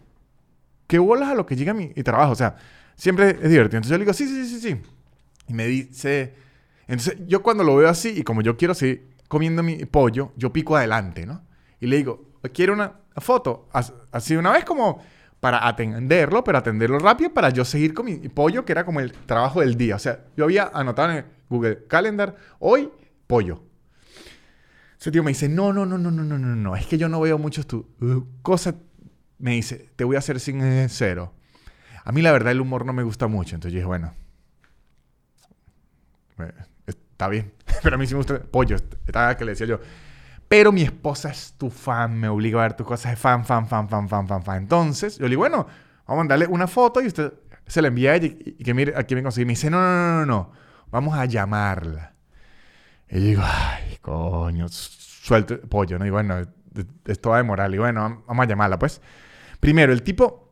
[0.86, 2.34] ¿Qué bolas a lo que llega a mi, trabajo?
[2.34, 2.58] O sea,
[2.98, 3.78] siempre es divertido.
[3.78, 4.82] Entonces yo le digo, sí, sí, sí, sí.
[5.48, 6.34] Y me dice...
[6.88, 10.52] Entonces yo cuando lo veo así, y como yo quiero seguir comiendo mi pollo, yo
[10.52, 11.42] pico adelante, ¿no?
[11.80, 13.70] Y le digo, quiero una foto.
[14.12, 15.02] Así una vez como
[15.40, 19.14] para atenderlo, pero atenderlo rápido para yo seguir con mi pollo, que era como el
[19.14, 19.96] trabajo del día.
[19.96, 22.92] O sea, yo había anotado en Google Calendar, hoy,
[23.26, 23.72] pollo.
[25.04, 27.10] Ese tío me dice, no, no, no, no, no, no, no, no, es que yo
[27.10, 28.76] no veo muchos tu uh, cosas.
[29.38, 31.34] Me dice, te voy a hacer sincero.
[32.06, 33.54] A mí la verdad el humor no me gusta mucho.
[33.54, 34.14] Entonces yo dije, bueno,
[36.40, 36.54] eh,
[36.86, 37.52] está bien.
[37.84, 38.78] Pero a mí sí me gusta pollo.
[39.06, 39.82] Estaba que le decía yo.
[40.48, 43.68] Pero mi esposa es tu fan, me obliga a ver tus cosas de fan, fan,
[43.68, 44.58] fan, fan, fan, fan, fan.
[44.58, 45.68] Entonces, yo le digo, bueno,
[46.08, 47.34] vamos a mandarle una foto y usted
[47.68, 49.44] se la envía a ella y, que mire, aquí me conseguí.
[49.44, 50.52] Me dice, no, no, no, no, no,
[50.90, 52.13] vamos a llamarla.
[53.14, 56.06] Y digo, ay, coño, suelto pollo, ¿no?
[56.06, 56.42] Y bueno,
[57.06, 57.74] esto va a demorar.
[57.74, 59.02] Y bueno, vamos a llamarla, pues.
[59.60, 60.52] Primero, el tipo,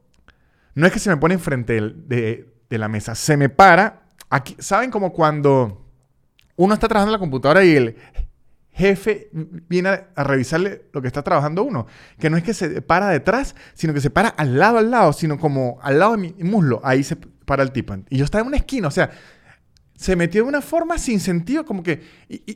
[0.76, 4.04] no es que se me pone enfrente de, de la mesa, se me para.
[4.30, 5.88] Aquí, ¿saben como cuando
[6.56, 7.98] uno está trabajando en la computadora y el
[8.74, 11.88] jefe viene a, revisarle lo que está trabajando uno.
[12.20, 15.14] Que no es que se para detrás, sino que se para al lado, al lado,
[15.14, 16.80] sino como al lado de mi muslo.
[16.84, 17.96] Ahí se para el tipo.
[18.10, 19.10] Y yo estaba en una esquina, o sea,
[20.02, 22.02] se metió de una forma sin sentido, como que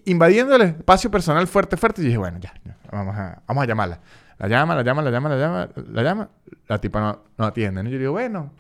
[0.06, 2.02] invadiendo el espacio personal fuerte, fuerte.
[2.02, 2.52] Y dije, bueno, ya,
[2.92, 4.00] vamos, a, vamos a llamarla.
[4.40, 6.30] La llama, la llama, la llama, la llama, la llama.
[6.68, 7.84] La tipa no, no atiende.
[7.84, 7.90] ¿no?
[7.92, 8.52] Yo digo, bueno,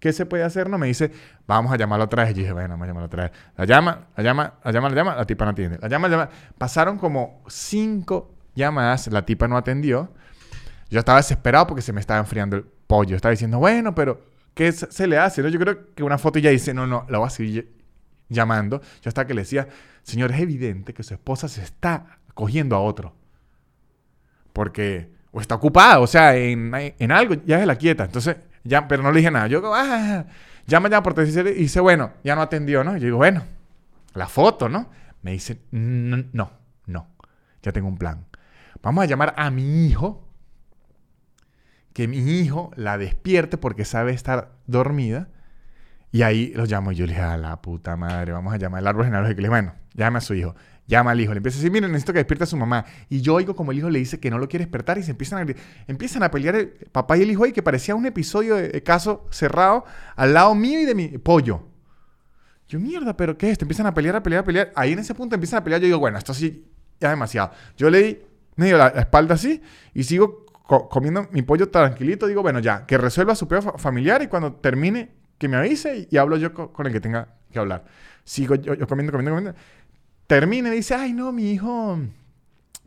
[0.00, 0.68] ¿qué se puede hacer?
[0.68, 1.12] No me dice,
[1.46, 2.32] vamos a llamarla otra vez.
[2.32, 3.32] Y dije, bueno, vamos a llamarla otra vez.
[3.56, 5.78] La llama, la llama, la llama, la llama, la tipa no atiende.
[5.80, 6.30] La llama, la llama.
[6.58, 10.12] Pasaron como cinco llamadas, la tipa no atendió.
[10.90, 13.14] Yo estaba desesperado porque se me estaba enfriando el pollo.
[13.14, 14.20] Estaba diciendo, bueno, pero
[14.52, 15.44] ¿qué se le hace?
[15.44, 15.48] ¿No?
[15.48, 17.73] Yo creo que una foto ya dice, no, no, la voy a seguir
[18.34, 18.80] llamando.
[19.02, 19.68] Yo hasta que le decía,
[20.02, 23.14] señor, es evidente que su esposa se está cogiendo a otro.
[24.52, 28.04] Porque o está ocupada, o sea, en, en algo, ya se la quieta.
[28.04, 29.46] Entonces, ya, pero no le dije nada.
[29.46, 30.24] Yo, ah,
[30.66, 32.96] llama ya por tercera y dice, bueno, ya no atendió, ¿no?
[32.96, 33.44] Yo digo, bueno,
[34.14, 34.90] la foto, ¿no?
[35.22, 36.50] Me dice, no,
[36.86, 37.08] no,
[37.62, 38.26] ya tengo un plan.
[38.82, 40.28] Vamos a llamar a mi hijo,
[41.92, 45.28] que mi hijo la despierte porque sabe estar dormida.
[46.14, 48.78] Y ahí lo llamo y yo le dije, a la puta madre, vamos a llamar
[48.78, 49.40] al árbol genealógico.
[49.40, 50.54] Le dije, bueno, llame a su hijo
[50.86, 52.84] llama al hijo, le empieza a decir, miren, necesito que despierte a su mamá.
[53.08, 55.12] Y yo oigo como el hijo le dice que no lo quiere despertar y se
[55.12, 55.54] empiezan a,
[55.86, 59.26] empiezan a pelear el papá y el hijo ahí, que parecía un episodio de, caso
[59.30, 59.84] cerrado
[60.16, 61.62] al lado mío y de mi pollo.
[62.68, 63.64] Yo, mierda, ¿pero qué es esto?
[63.64, 64.72] Empiezan a pelear, a pelear, a pelear.
[64.74, 65.80] Ahí en ese punto empiezan a pelear.
[65.80, 66.66] Yo digo, bueno, esto sí
[67.00, 67.50] ya demasiado.
[67.76, 68.18] Yo le di
[68.56, 69.60] medio la, espalda así
[69.92, 70.46] y sigo
[70.90, 72.26] comiendo mi pollo tranquilito.
[72.26, 76.16] Digo, bueno, ya, que resuelva su peor familiar y cuando termine, que me avise y,
[76.16, 77.84] hablo yo con, el que tenga que hablar.
[78.24, 79.54] Sigo yo, comiendo, comiendo, comiendo
[80.26, 81.98] termina y dice, ay, no, mi hijo,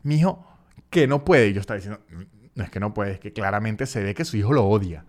[0.02, 0.46] mi hijo,
[0.90, 1.48] que no puede.
[1.48, 2.00] Y yo estaba diciendo,
[2.54, 5.04] no es que no puede, es que claramente se ve que su hijo lo odia.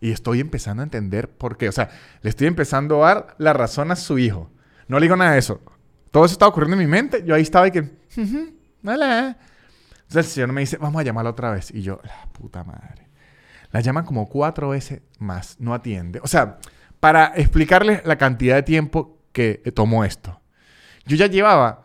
[0.00, 1.68] Y estoy empezando a entender por qué.
[1.68, 1.90] O sea,
[2.22, 4.50] le estoy empezando a dar la razón a su hijo.
[4.88, 5.60] No le digo nada de eso.
[6.10, 7.22] Todo eso estaba ocurriendo en mi mente.
[7.24, 7.90] Yo ahí estaba y que,
[8.84, 9.36] hola.
[10.02, 11.70] Entonces el señor me dice, vamos a llamarla otra vez.
[11.70, 13.08] Y yo, la puta madre.
[13.72, 15.60] La llaman como cuatro veces más.
[15.60, 16.18] No atiende.
[16.22, 16.58] O sea,
[17.00, 20.40] para explicarles la cantidad de tiempo que tomó esto.
[21.06, 21.82] Yo ya llevaba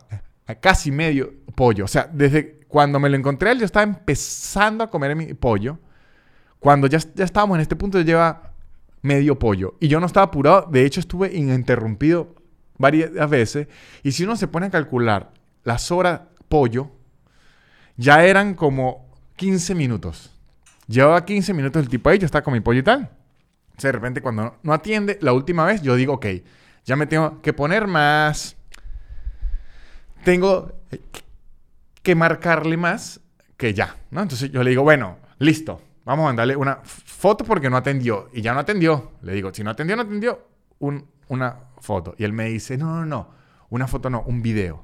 [0.60, 1.84] casi medio pollo.
[1.84, 5.78] O sea, desde cuando me lo encontré, yo estaba empezando a comer mi pollo.
[6.60, 8.52] Cuando ya, ya estábamos en este punto, yo lleva
[9.02, 9.74] medio pollo.
[9.80, 10.68] Y yo no estaba apurado.
[10.70, 12.34] De hecho, estuve ininterrumpido
[12.78, 13.68] varias veces.
[14.02, 15.32] Y si uno se pone a calcular
[15.64, 16.90] las horas pollo,
[17.96, 20.32] ya eran como 15 minutos.
[20.86, 23.10] Llevaba 15 minutos el tipo ahí, yo estaba con mi pollo y tal.
[23.78, 26.26] De repente, cuando no atiende, la última vez, yo digo, ok,
[26.84, 28.56] ya me tengo que poner más
[30.26, 30.72] tengo
[32.02, 33.20] que marcarle más
[33.56, 34.22] que ya, ¿no?
[34.22, 38.28] Entonces yo le digo, bueno, listo, vamos a mandarle una foto porque no atendió.
[38.32, 39.12] Y ya no atendió.
[39.22, 40.48] Le digo, si no atendió, no atendió,
[41.28, 42.16] una foto.
[42.18, 43.30] Y él me dice, no, no, no,
[43.70, 44.82] una foto no, un video.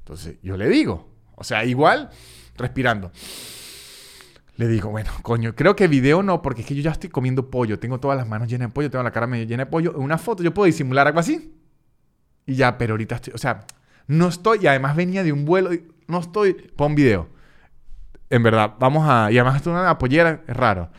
[0.00, 2.10] Entonces yo le digo, o sea, igual,
[2.58, 3.12] respirando.
[4.60, 7.48] Le digo, bueno, coño, creo que video no, porque es que yo ya estoy comiendo
[7.48, 9.94] pollo, tengo todas las manos llenas de pollo, tengo la cara medio llena de pollo.
[9.96, 11.58] Una foto, yo puedo disimular algo así.
[12.44, 13.64] Y ya, pero ahorita estoy, o sea,
[14.06, 15.70] no estoy, y además venía de un vuelo,
[16.08, 17.30] no estoy, pon video.
[18.28, 20.90] En verdad, vamos a, y además esto es una pollera, es raro.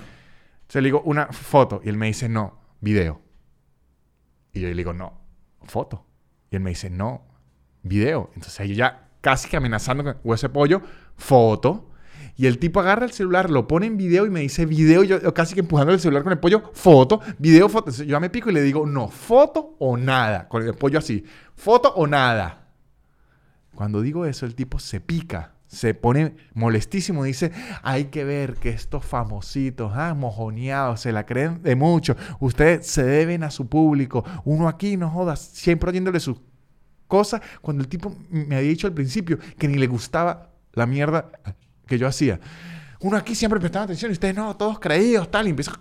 [0.61, 3.21] Entonces le digo una foto y él me dice, no, video.
[4.53, 5.21] Y yo le digo, no,
[5.65, 6.07] foto.
[6.49, 7.27] Y él me dice, no,
[7.83, 8.31] video.
[8.33, 10.81] Entonces yo ya casi que amenazando con ese pollo,
[11.15, 11.90] foto.
[12.35, 15.03] Y el tipo agarra el celular, lo pone en video y me dice video.
[15.03, 17.91] Yo, casi que empujando el celular con el pollo, foto, video, foto.
[17.91, 20.47] Yo ya me pico y le digo, no, foto o nada.
[20.47, 21.23] Con el pollo así,
[21.55, 22.61] foto o nada.
[23.75, 27.51] Cuando digo eso, el tipo se pica, se pone molestísimo, dice,
[27.81, 33.03] hay que ver que estos famositos, ah, mojoneados, se la creen de mucho, ustedes se
[33.03, 36.37] deben a su público, uno aquí no joda, siempre oyéndole sus
[37.07, 41.31] cosas, cuando el tipo me había dicho al principio que ni le gustaba la mierda
[41.91, 42.39] que yo hacía.
[43.01, 45.73] Uno aquí siempre prestaba atención y ustedes no, todos creídos, tal, y empieza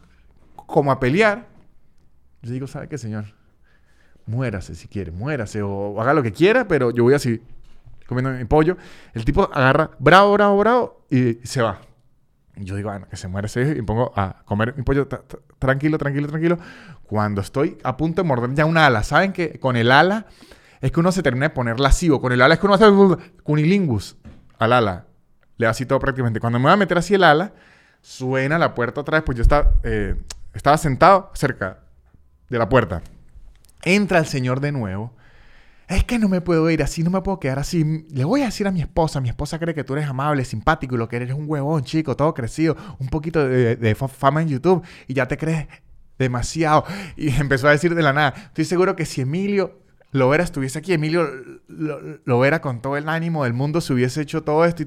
[0.54, 1.46] como a pelear.
[2.42, 3.26] Yo digo, ¿sabe qué, señor?
[4.26, 7.40] Muérase si quiere, muérase o haga lo que quiera, pero yo voy así
[8.08, 8.76] comiendo mi pollo.
[9.14, 11.80] El tipo agarra bravo, bravo, bravo y se va.
[12.56, 15.06] Yo digo, bueno, que se muere ese y pongo a comer mi pollo
[15.60, 16.58] tranquilo, tranquilo, tranquilo.
[17.04, 20.26] Cuando estoy a punto de morder ya una ala, ¿saben que con el ala
[20.80, 22.20] es que uno se termina de poner lascivo?
[22.20, 22.86] Con el ala es que uno hace
[23.44, 24.16] cunilingus
[24.58, 25.06] al ala.
[25.60, 26.40] Le da así todo prácticamente.
[26.40, 27.52] Cuando me voy a meter así el ala,
[28.00, 30.16] suena la puerta otra vez, pues yo estaba, eh,
[30.54, 31.80] estaba sentado cerca
[32.48, 33.02] de la puerta.
[33.82, 35.14] Entra el señor de nuevo
[35.90, 38.06] es que no me puedo ir así, no me puedo quedar así.
[38.12, 40.94] Le voy a decir a mi esposa, mi esposa cree que tú eres amable, simpático
[40.94, 44.84] y lo que eres un huevón, chico, todo crecido, un poquito de, fama en YouTube
[45.08, 45.66] y ya te crees
[46.16, 46.84] demasiado.
[47.16, 49.80] Y empezó a decir de la nada, estoy seguro que si Emilio
[50.12, 51.28] Lovera estuviese aquí, Emilio
[52.24, 54.86] Lovera con todo el ánimo del mundo se hubiese hecho todo esto y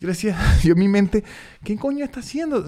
[0.00, 1.22] Yo le decía, yo en mi mente,
[1.62, 2.64] ¿qué coño está haciendo?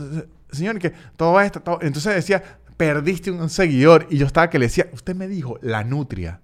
[0.50, 1.78] Señor, que todo esto, todo...
[1.80, 2.42] Entonces decía,
[2.76, 4.06] perdiste un seguidor.
[4.10, 6.42] Y yo estaba que le decía, usted me dijo, la nutria.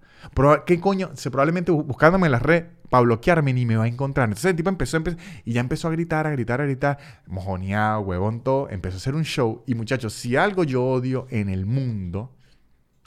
[0.67, 1.11] ¿Qué coño?
[1.15, 4.29] Se probablemente buscándome en la red para bloquearme ni me va a encontrar.
[4.29, 4.99] Entonces el tipo empezó,
[5.45, 8.69] y ya empezó a gritar, a gritar, a gritar, mojoneado, huevón, todo.
[8.71, 9.63] Empezó a hacer un show.
[9.67, 12.35] Y muchachos, si algo yo odio en el mundo,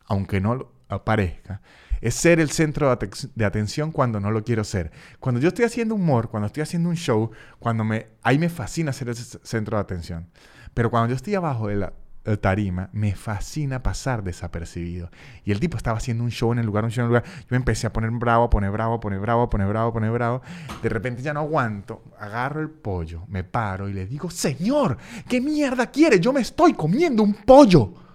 [0.06, 1.62] aunque no aparezca,
[2.02, 2.96] es ser el centro
[3.36, 4.92] de, atención cuando no lo quiero ser.
[5.20, 8.92] Cuando yo estoy haciendo humor, cuando estoy haciendo un show, cuando me, ahí me fascina
[8.92, 10.28] ser ese centro de atención.
[10.74, 11.94] Pero cuando yo estoy abajo de la,
[12.40, 15.10] tarima, me fascina pasar desapercibido.
[15.44, 17.24] Y el tipo estaba haciendo un show en el lugar, un show en el lugar.
[17.50, 19.94] Yo empecé a poner bravo, a poner bravo, a poner bravo, a poner bravo, a
[19.94, 20.42] poner bravo.
[20.84, 22.04] De repente ya no aguanto.
[22.20, 24.98] Agarro el pollo, me paro y le digo, Señor,
[25.28, 26.20] ¿qué mierda quiere?
[26.20, 28.11] Yo me estoy comiendo un pollo.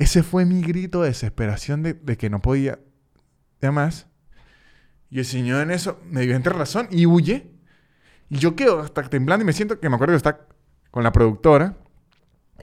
[0.00, 2.78] Ese fue mi grito de desesperación de, que no podía.
[3.60, 4.06] Además,
[5.10, 7.50] y el Señor en eso me dio entre razón y huye.
[8.30, 10.46] Y yo quedo hasta temblando y me siento que me acuerdo que está
[10.90, 11.76] con la productora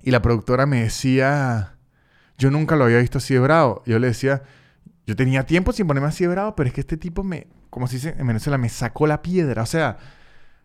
[0.01, 1.77] y la productora me decía,
[2.39, 3.83] yo nunca lo había visto así de bravo.
[3.85, 4.41] Yo le decía,
[5.05, 7.87] yo tenía tiempo sin ponerme así de bravo, pero es que este tipo me, como
[7.87, 9.61] se dice en Venezuela, me sacó la piedra.
[9.61, 9.99] O sea,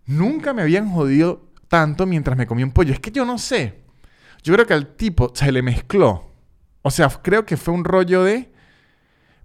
[0.07, 2.95] nunca me habían jodido tanto mientras me comía un pollo.
[2.95, 3.83] Es que yo no sé.
[4.43, 6.32] Yo creo que al tipo se le mezcló.
[6.83, 8.53] O sea, creo que fue un rollo de,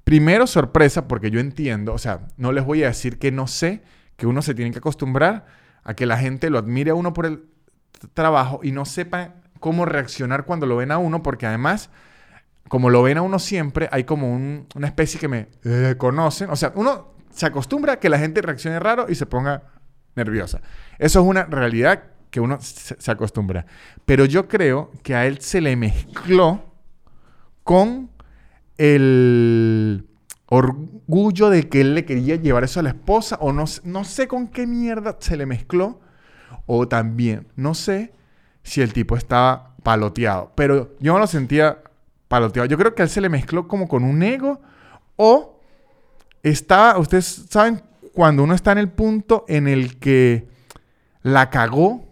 [0.04, 3.84] primero sorpresa, porque yo entiendo, o sea, no les voy a decir que no sé,
[4.16, 5.46] que uno se tiene que acostumbrar
[5.84, 7.46] a que la gente lo admire a uno por el
[8.14, 11.90] trabajo y no sepa cómo reaccionar cuando lo ven a uno, porque además,
[12.68, 16.50] como lo ven a uno siempre, hay como una especie que me eh, conocen.
[16.50, 19.64] O sea, uno se acostumbra a que la gente reaccione raro y se ponga
[20.16, 20.62] nerviosa.
[20.98, 23.66] Eso es una realidad que uno se, acostumbra.
[24.06, 26.67] Pero yo creo que a él se le mezcló
[27.68, 28.10] con
[28.78, 30.08] el
[30.46, 34.30] orgullo de que él le quería llevar eso a la esposa, o no, no sé
[34.30, 36.00] con qué mierda se le mezcló,
[36.66, 38.14] o también, no sé
[38.64, 40.54] si el tipo estaba paloteado.
[40.56, 41.80] Pero yo no lo sentía
[42.30, 42.70] paloteado.
[42.70, 44.62] Yo creo que a él se le mezcló como con un ego
[45.18, 45.60] o
[46.44, 47.82] estaba, ustedes saben,
[48.14, 50.48] cuando uno está en el punto en el que
[51.22, 52.07] la cagó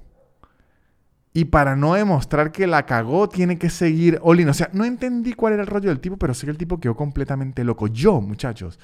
[1.36, 4.48] y para no demostrar que la cagó tiene que seguir Olin.
[4.48, 6.80] O sea, no entendí cuál era el rollo del tipo, pero sé que el tipo
[6.80, 7.88] quedó completamente loco.
[7.88, 8.80] Yo, muchachos,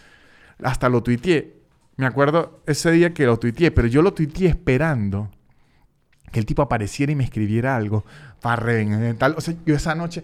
[0.61, 1.55] hasta lo tuiteé.
[1.95, 5.31] Me acuerdo ese día que lo tuiteé, pero yo lo tuiteé esperando
[6.29, 8.03] que el tipo apareciera y me escribiera algo
[8.41, 8.65] para
[9.17, 9.35] tal.
[9.37, 10.21] O sea, yo esa noche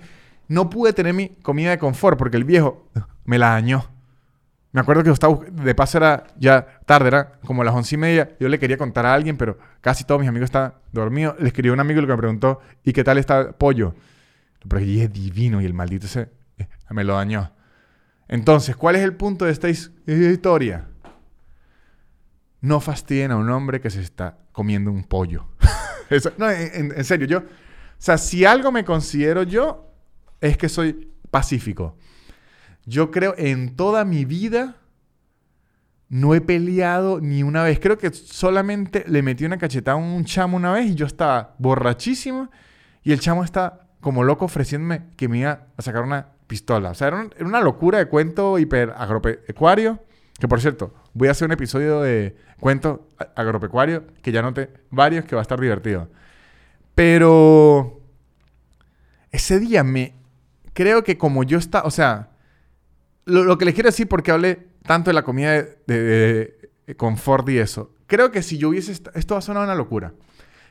[0.50, 2.90] no pude tener mi comida de confort porque el viejo
[3.24, 3.86] me la dañó.
[4.72, 8.36] Me acuerdo que estaba, de paso era ya tarde, era como las once y media.
[8.40, 11.36] Yo le quería contar a alguien, pero casi todos mis amigos estaban dormidos.
[11.40, 13.96] Le escribió un amigo que me preguntó, ¿y qué tal está el pollo?
[14.68, 17.52] Pero es divino y el maldito ese eh, me lo dañó.
[18.28, 20.88] Entonces, ¿cuál es el punto de esta historia?
[22.60, 25.48] No fastidien a un hombre que se está comiendo un pollo.
[26.38, 27.40] no, en, serio, yo.
[27.40, 27.44] O
[27.98, 29.94] sea, si algo me considero yo,
[30.42, 31.98] es que soy pacífico.
[32.88, 34.78] Yo creo en toda mi vida
[36.08, 37.80] no he peleado ni una vez.
[37.82, 41.54] Creo que solamente le metí una cachetada a un chamo una vez y yo estaba
[41.60, 42.50] borrachísimo
[43.04, 46.92] y el chamo está como loco ofreciéndome que me iba a sacar una pistola.
[46.92, 50.00] O sea, era, una locura de cuento hiper agropecuario.
[50.40, 55.26] Que por cierto, voy a hacer un episodio de cuento agropecuario que ya noté varios
[55.26, 56.10] que va a estar divertido.
[56.96, 58.00] Pero
[59.32, 60.16] ese día me
[60.72, 62.30] creo que como yo está, o sea,
[63.28, 67.60] lo, que les quiero decir porque hablé tanto de la comida de, eh, confort y
[67.60, 67.94] eso.
[68.08, 68.94] Creo que si yo hubiese...
[69.14, 70.14] Esto va a sonar una locura.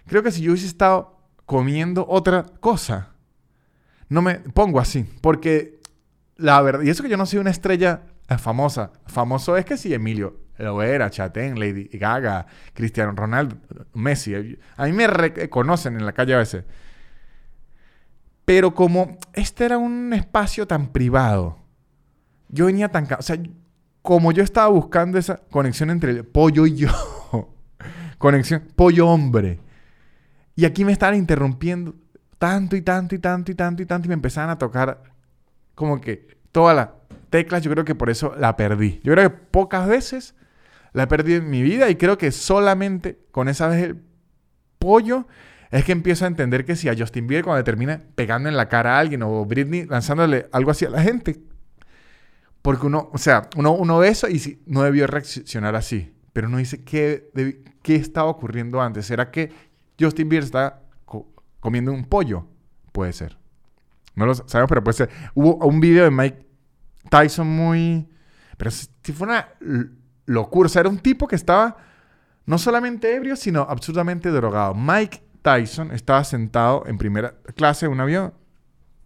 [0.06, 3.12] Creo que si yo hubiese estado comiendo otra cosa,
[4.08, 5.04] no me pongo así.
[5.20, 5.80] Porque
[6.36, 6.82] la verdad...
[6.82, 8.92] Y eso que yo no soy una estrella eh, famosa.
[9.06, 13.56] Famoso es que si Emilio lo era, Chatén, Lady Gaga, Cristiano Ronaldo,
[13.92, 14.58] Messi.
[14.76, 16.64] A mí me reconocen en la calle a veces.
[18.46, 21.65] Pero como este era un espacio tan privado,
[22.48, 23.06] yo venía tan...
[23.18, 23.36] O sea,
[24.02, 26.88] como yo estaba buscando esa conexión entre el pollo y yo.
[28.18, 29.60] conexión pollo-hombre.
[30.54, 31.94] Y aquí me estaban interrumpiendo
[32.38, 35.02] tanto y tanto y tanto y tanto y tanto y me empezaban a tocar
[35.74, 36.88] como que todas las
[37.30, 37.62] teclas.
[37.62, 39.00] Yo creo que por eso la perdí.
[39.02, 40.34] Yo creo que pocas veces
[40.92, 44.02] la perdido en mi vida y creo que solamente con esa vez el
[44.78, 45.26] pollo
[45.70, 48.68] es que empiezo a entender que si a Justin Bieber cuando termina pegando en la
[48.68, 51.38] cara a alguien o Britney lanzándole algo así a la gente,
[52.66, 56.58] porque uno, o sea, uno, uno ve eso y no debió reaccionar así, pero uno
[56.58, 57.30] dice, ¿qué,
[57.80, 59.06] qué estaba ocurriendo antes?
[59.06, 59.52] ¿Será que
[60.00, 60.82] Justin Bieber está
[61.60, 62.48] comiendo un pollo?
[62.90, 63.38] Puede ser.
[64.16, 65.10] No lo sabemos, pero puede ser.
[65.32, 66.44] Hubo un video de Mike
[67.08, 68.08] Tyson muy...
[68.56, 69.48] Pero fue una
[70.24, 70.66] locura.
[70.66, 71.76] O sea, era un tipo que estaba
[72.46, 74.74] no solamente ebrio, sino absolutamente drogado.
[74.74, 78.34] Mike Tyson estaba sentado en primera clase en un avión,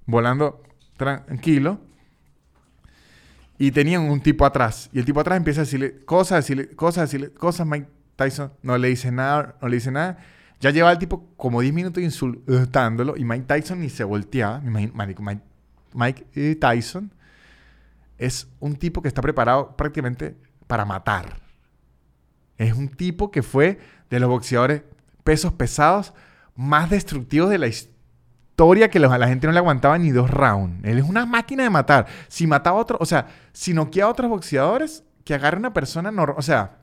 [0.06, 0.62] volando
[0.96, 1.89] tranquilo,
[3.60, 4.88] y tenían un tipo atrás.
[4.90, 7.66] Y el tipo atrás empieza a decirle cosas, decirle cosas, decirle cosas.
[7.66, 10.16] Mike Tyson no le dice nada, no le dice nada.
[10.60, 14.60] Ya lleva el tipo como 10 minutos insultándolo y Mike Tyson ni se volteaba.
[14.62, 15.22] Mike,
[15.92, 17.12] Mike Tyson
[18.16, 20.36] es un tipo que está preparado prácticamente
[20.66, 21.38] para matar.
[22.56, 24.84] Es un tipo que fue de los boxeadores
[25.22, 26.14] pesos pesados
[26.56, 27.99] más destructivos de la historia
[28.90, 30.84] que a la gente no le aguantaba ni dos rounds.
[30.84, 32.06] Él es una máquina de matar.
[32.28, 36.10] Si mataba a otro, o sea, si noquea a otros boxeadores, que agarre una persona
[36.10, 36.36] normal.
[36.38, 36.78] O sea,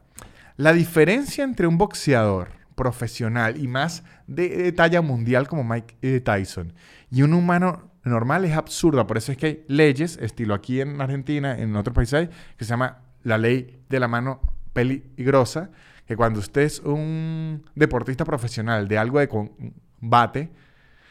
[0.56, 6.74] la diferencia entre un boxeador profesional y más de, talla mundial como Mike eh, Tyson
[7.12, 9.06] y un humano normal es absurda.
[9.06, 12.70] Por eso es que hay leyes, estilo aquí en Argentina, en otros países, que se
[12.70, 14.42] llama la ley de la mano
[14.74, 15.70] peligrosa,
[16.06, 20.52] que cuando usted es un deportista profesional de algo de combate,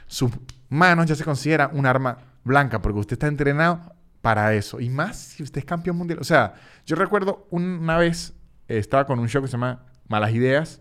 [0.07, 0.31] sus
[0.69, 4.81] manos ya se considera un arma blanca, porque usted está entrenado para eso.
[4.81, 6.19] Y más si usted es campeón mundial.
[6.21, 6.55] O sea,
[6.85, 8.35] yo recuerdo una vez,
[8.69, 10.81] eh, estaba con un show que se llama Malas Ideas,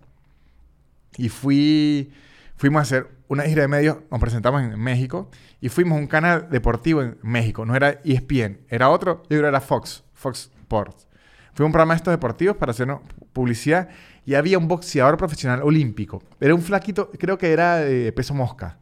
[1.17, 2.11] y fui,
[2.55, 5.29] fuimos a hacer una gira de medios, nos presentamos en México,
[5.61, 7.65] y fuimos a un canal deportivo en México.
[7.65, 11.07] No era ESPN, era otro, yo creo era Fox, Fox Sports.
[11.53, 12.87] Fue un programa de estos deportivos para hacer
[13.31, 13.87] publicidad
[14.25, 16.21] y había un boxeador profesional olímpico.
[16.39, 18.77] Era un flaquito, creo que era de peso mosca,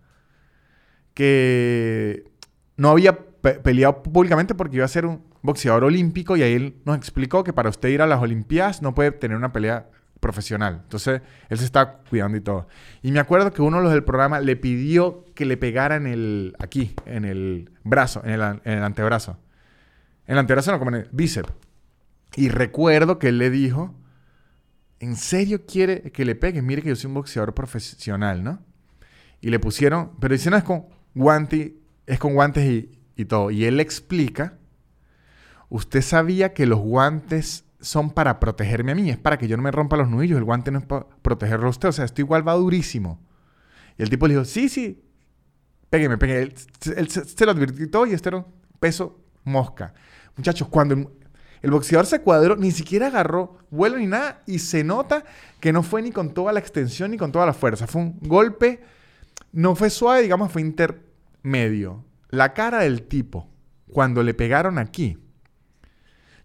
[1.14, 2.32] que
[2.78, 6.98] no había peleado públicamente porque iba a ser un boxeador olímpico y ahí él nos
[6.98, 9.90] explicó que para usted ir a las Olimpiadas no puede tener una pelea
[10.22, 10.80] profesional.
[10.84, 12.68] Entonces, él se está cuidando y todo.
[13.02, 16.08] Y me acuerdo que uno de los del programa le pidió que le pegara en
[16.08, 19.38] el, aquí, en el brazo, en el, antebrazo.
[20.26, 21.52] En el antebrazo no, como en el bíceps.
[22.38, 23.94] Y recuerdo que él le dijo,
[25.00, 26.62] ¿en serio quiere que le pegue?
[26.62, 28.60] Mire que yo soy un boxeador profesional, ¿no?
[29.42, 30.86] Y le pusieron, pero dice, no, es con
[31.16, 31.72] guantes,
[32.06, 33.52] es con guantes y, y todo.
[33.52, 34.58] Y él explica,
[35.70, 39.64] usted sabía que los guantes son para protegerme a mí, es para que yo no
[39.64, 42.22] me rompa los nudillos, el guante no es para protegerlo a usted, o sea, esto
[42.22, 43.20] igual va durísimo.
[43.98, 45.04] Y el tipo le dijo, sí, sí,
[45.90, 46.54] pégueme, pégueme.
[46.98, 48.46] Él, se, lo advirtió y este era un
[48.80, 49.94] peso mosca.
[50.36, 51.12] Muchachos, cuando
[51.62, 55.24] el boxeador se cuadró, ni siquiera agarró vuelo ni nada y se nota
[55.60, 57.86] que no fue ni con toda la extensión ni con toda la fuerza.
[57.86, 58.82] Fue un golpe,
[59.54, 62.04] no fue suave, digamos, fue intermedio.
[62.30, 63.48] La cara del tipo,
[63.92, 65.18] cuando le pegaron aquí,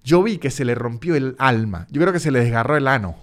[0.04, 1.86] yo vi que se le rompió el alma.
[1.90, 3.16] Yo creo que se le desgarró el ano.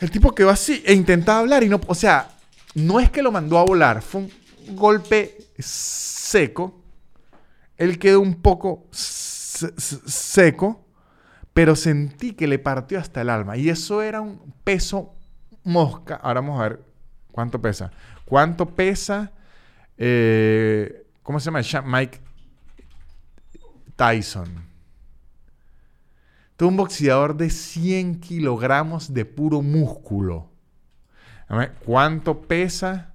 [0.00, 2.30] El tipo quedó así e intentaba hablar y no, o sea,
[2.74, 4.30] no es que lo mandó a volar, fue un
[4.74, 6.82] golpe seco.
[7.76, 10.86] Él quedó un poco seco,
[11.52, 13.58] pero sentí que le partió hasta el alma.
[13.58, 15.14] Y eso era un peso
[15.64, 16.16] mosca.
[16.16, 16.84] Ahora vamos a ver
[17.30, 17.90] cuánto pesa.
[18.30, 19.32] ¿Cuánto pesa?
[19.98, 21.62] Eh, ¿Cómo se llama?
[21.84, 22.20] Mike
[23.96, 24.64] Tyson.
[26.54, 30.48] Todo un boxeador de 100 kilogramos de puro músculo.
[31.84, 33.14] ¿Cuánto pesa?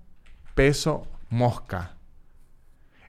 [0.54, 1.96] Peso mosca.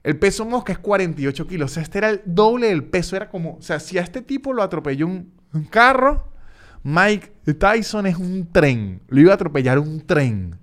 [0.01, 1.71] El peso mosca es 48 kilos.
[1.71, 3.17] O sea, este era el doble del peso.
[3.17, 5.33] Era como, o sea, si a este tipo lo atropelló un,
[5.69, 6.31] carro,
[6.83, 9.01] Mike Tyson es un tren.
[9.09, 10.57] Lo iba a atropellar un tren.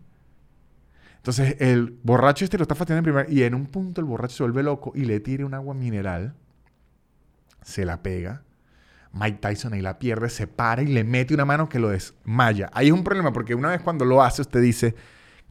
[1.25, 3.33] Entonces, el borracho este lo está fastidiando en primer.
[3.33, 6.35] Y en un punto el borracho se vuelve loco y le tira un agua mineral.
[7.63, 8.43] Se la pega.
[9.11, 12.69] Mike Tyson ahí la pierde, se para y le mete una mano que lo desmaya.
[12.75, 14.97] Ahí es un problema porque una vez cuando lo hace usted dice,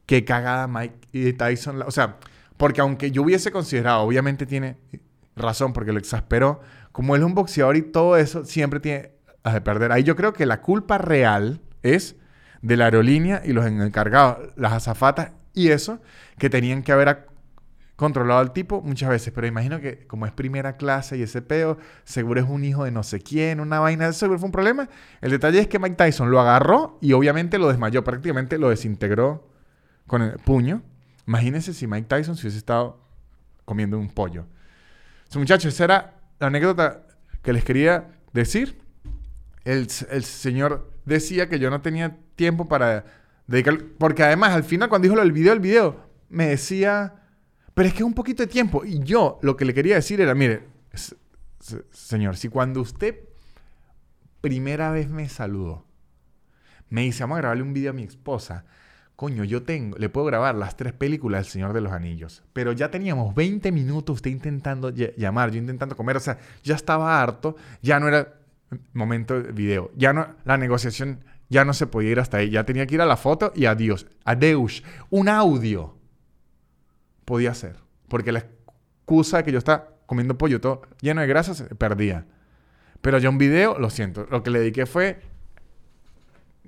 [0.06, 1.82] qué cagada Mike Tyson.
[1.82, 2.18] O sea,
[2.56, 4.78] porque aunque yo hubiese considerado, obviamente tiene
[5.36, 6.62] razón porque lo exasperó,
[6.92, 9.92] como él es un boxeador y todo eso, siempre tiene a perder.
[9.92, 12.16] Ahí yo creo que la culpa real es
[12.62, 16.00] de la aerolínea y los encargados, las azafatas y eso,
[16.38, 17.28] que tenían que haber
[17.96, 19.34] controlado al tipo muchas veces.
[19.34, 22.92] Pero imagino que como es primera clase y ese peo, seguro es un hijo de
[22.92, 24.90] no sé quién, una vaina, eso seguro fue un problema.
[25.22, 29.48] El detalle es que Mike Tyson lo agarró y obviamente lo desmayó, prácticamente lo desintegró
[30.08, 30.82] con el puño.
[31.28, 33.00] Imagínense si Mike Tyson se hubiese estado
[33.66, 34.46] comiendo un pollo.
[35.36, 37.04] muchachos, esa era la anécdota
[37.42, 38.82] que les quería decir.
[39.64, 43.06] El, señor decía que yo no tenía tiempo para
[43.98, 46.00] Porque además, al final, cuando dijo lo del video, el video,
[46.30, 47.16] me decía...
[47.74, 48.86] Pero es que es un poquito de tiempo.
[48.86, 50.68] Y yo lo que le quería decir era, mire,
[51.92, 53.20] señor, si cuando usted
[54.42, 55.86] primera vez me saludó,
[56.90, 58.66] me dice, vamos a grabarle un video a mi esposa,
[59.16, 62.72] coño, yo tengo, le puedo grabar las tres películas del Señor de los Anillos, pero
[62.74, 67.56] ya teníamos 20 minutos usted intentando llamar, yo intentando comer, o sea, ya estaba harto,
[67.82, 68.34] ya no era
[68.94, 71.24] momento de video, ya no, la negociación
[71.54, 73.66] ya no se podía ir hasta ahí, ya tenía que ir a la foto y
[73.66, 75.96] adiós, adeus, un audio
[77.26, 77.78] podía ser,
[78.10, 82.26] porque la excusa de que yo estaba comiendo pollo todo lleno de grasa se perdía.
[83.02, 85.22] Pero ya un video, lo siento, lo que le dediqué fue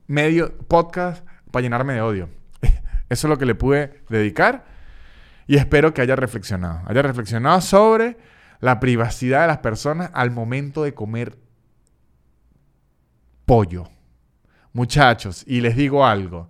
[0.08, 2.30] medio podcast para llenarme de odio.
[3.10, 4.66] Eso es lo que le pude dedicar
[5.48, 6.82] y espero que haya reflexionado.
[6.86, 8.18] Haya reflexionado sobre
[8.60, 11.38] la privacidad de las personas al momento de comer
[13.46, 13.95] pollo.
[14.76, 16.50] Muchachos, y les digo algo.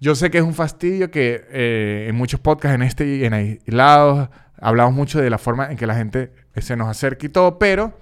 [0.00, 3.34] Yo sé que es un fastidio que eh, en muchos podcasts en este y en
[3.34, 7.58] aislados hablamos mucho de la forma en que la gente se nos acerca y todo,
[7.58, 7.92] pero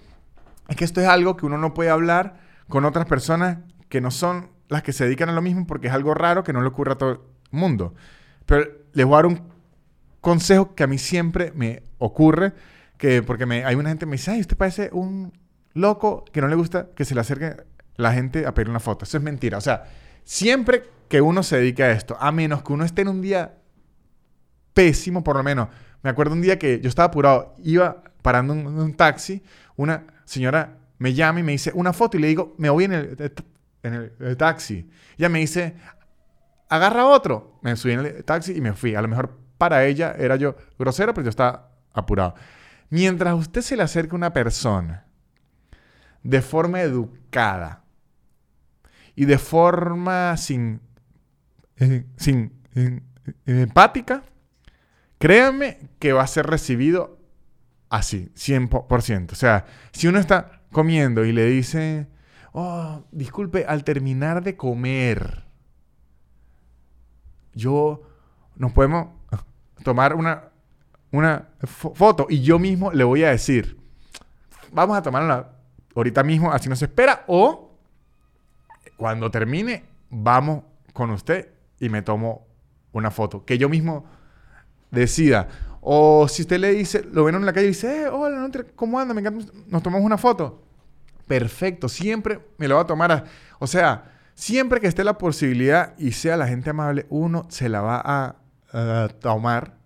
[0.68, 2.36] es que esto es algo que uno no puede hablar
[2.68, 5.92] con otras personas que no son las que se dedican a lo mismo porque es
[5.92, 7.18] algo raro que no le ocurra a todo el
[7.50, 7.92] mundo.
[8.46, 9.42] Pero les voy a dar un
[10.20, 12.52] consejo que a mí siempre me ocurre,
[12.98, 15.32] que porque me, hay una gente que me dice, ay, usted parece un
[15.74, 17.56] loco que no le gusta que se le acerque
[17.96, 19.04] la gente a pedir una foto.
[19.04, 19.58] Eso es mentira.
[19.58, 19.84] O sea,
[20.24, 23.56] siempre que uno se dedique a esto, a menos que uno esté en un día
[24.74, 25.68] pésimo, por lo menos.
[26.02, 29.42] Me acuerdo un día que yo estaba apurado, iba parando en un, taxi,
[29.76, 32.92] una señora me llama y me dice una foto y le digo, me voy en
[32.92, 33.32] el
[33.82, 34.90] en el, taxi.
[35.18, 35.74] Ella me dice,
[36.68, 37.58] agarra otro.
[37.62, 38.94] Me subí en el taxi y me fui.
[38.94, 42.34] A lo mejor para ella era yo grosero, pero yo estaba apurado.
[42.90, 45.06] Mientras usted se le acerque a una persona
[46.22, 47.84] de forma educada
[49.14, 50.80] y de forma sin,
[51.76, 53.00] eh, sin eh,
[53.46, 54.22] empática,
[55.18, 57.18] créanme que va a ser recibido
[57.88, 59.32] así, 100%.
[59.32, 62.06] O sea, si uno está comiendo y le dice,
[62.52, 65.44] oh, disculpe, al terminar de comer,
[67.52, 68.02] yo
[68.56, 69.08] nos podemos
[69.82, 70.44] tomar una,
[71.10, 73.80] una foto y yo mismo le voy a decir,
[74.72, 75.59] vamos a tomarla
[75.94, 77.70] ahorita mismo, así nos espera, o
[78.96, 82.46] cuando termine, vamos con usted y me tomo
[82.92, 84.04] una foto, que yo mismo
[84.90, 85.48] decida.
[85.80, 89.00] O si usted le dice, lo ven en la calle y dice, eh, hola, ¿cómo
[89.00, 89.14] anda?
[89.14, 90.62] Me encanta, nos tomamos una foto
[91.30, 91.88] perfecto.
[91.88, 93.24] Siempre me lo va a tomar.
[93.60, 97.80] o sea, siempre que esté la posibilidad y sea la gente amable, uno se la
[97.80, 99.76] va a, tomar.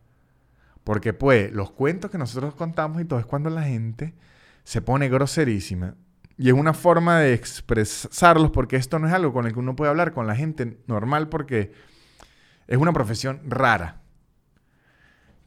[0.84, 4.14] Porque pues los cuentos que nosotros contamos y todo es cuando la gente
[4.64, 5.94] se pone groserísima.
[6.36, 9.76] Y es una forma de expresarlos porque esto no es algo con el que uno
[9.76, 11.72] puede hablar con la gente normal porque
[12.66, 14.00] es una profesión rara.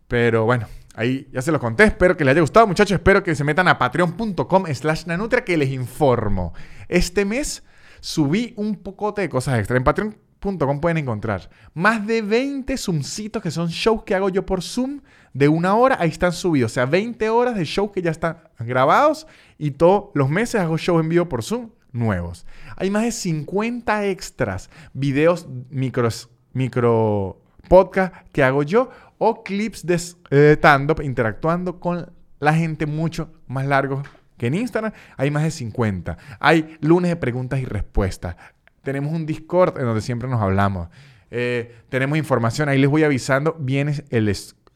[0.07, 1.83] Pero bueno, Ahí ya se los conté.
[1.83, 2.95] Espero que les haya gustado, muchachos.
[2.95, 6.55] Espero que se metan a patreon.com slash nanutria que les informo.
[6.89, 7.63] Este mes
[7.99, 9.77] subí un pocote de cosas extra.
[9.77, 14.63] En patreon.com pueden encontrar más de 20 Zoomcitos que son shows que hago yo por
[14.63, 15.01] Zoom
[15.37, 15.97] de una hora.
[15.99, 16.71] Ahí están subidos.
[16.71, 19.27] O sea, 20 horas de shows que ya están grabados.
[19.57, 22.45] Y todos los meses hago shows en vivo por Zoom nuevos.
[22.75, 29.95] Hay más de 50 extras, videos micros, micro podcast que hago yo o clips de
[30.31, 34.07] eh, stand-up interactuando con la gente mucho más largos
[34.37, 34.93] que en Instagram.
[35.17, 36.17] Hay más de 50.
[36.39, 38.35] Hay lunes de preguntas y respuestas.
[38.81, 40.87] Tenemos un Discord en donde siempre nos hablamos.
[41.29, 42.69] Eh, tenemos información.
[42.69, 43.55] Ahí les voy avisando.
[43.59, 44.29] Viene el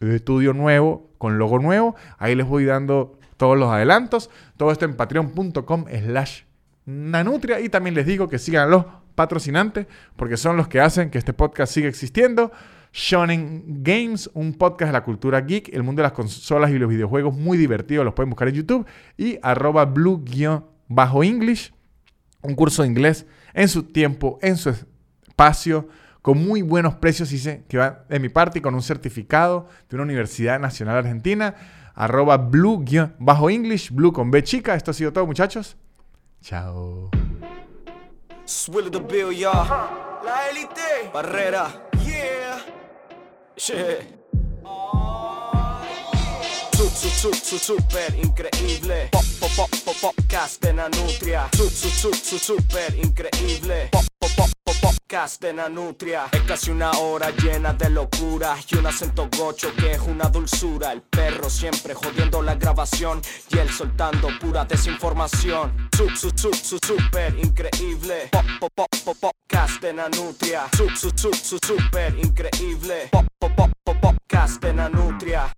[0.10, 1.96] estudio nuevo con logo nuevo.
[2.18, 4.30] Ahí les voy dando todos los adelantos.
[4.58, 6.42] Todo esto en patreon.com slash
[6.86, 7.60] nanutria.
[7.60, 8.86] Y también les digo que sigan los
[9.16, 12.52] patrocinantes porque son los que hacen que este podcast siga existiendo.
[12.94, 16.90] Shonen Games, un podcast de la cultura geek, el mundo de las consolas y los
[16.90, 18.86] videojuegos muy divertido, los pueden buscar en YouTube.
[19.18, 20.24] Y arroba blue
[20.88, 21.74] bajo English,
[22.42, 25.88] un curso de inglés en su tiempo, en su espacio,
[26.22, 29.96] con muy buenos precios, dice que va de mi parte y con un certificado de
[29.96, 31.56] una Universidad Nacional Argentina,
[31.96, 32.86] arroba blue
[33.20, 34.76] bajo English, blue con B chica.
[34.76, 35.78] Esto ha sido todo, muchachos.
[36.42, 37.10] Chao.
[40.24, 41.10] La élite.
[41.14, 41.90] Barrera.
[42.04, 42.66] Yeah.
[43.56, 43.82] Su, su,
[44.64, 45.01] su,
[47.60, 49.10] super increíble.
[49.12, 51.50] Pop, pop, pop, pop, podcast de Nanutria.
[51.56, 53.90] Su, su, su, su, super increíble.
[53.92, 55.54] Pop, pop, pop, pop, podcast de.
[56.32, 60.92] Es casi una hora llena de locura y un acento gocho que es una dulzura.
[60.92, 65.90] El perro siempre jodiendo la grabación y él soltando pura desinformación.
[65.96, 68.30] Su, su, su, su, super increíble.
[68.32, 70.68] Pop, pop, pop, pop, podcast de Nanutria.
[70.76, 73.10] Su, su, su, su, super increíble.
[73.12, 75.52] Pop, pop, pop, podcast de Nanutria.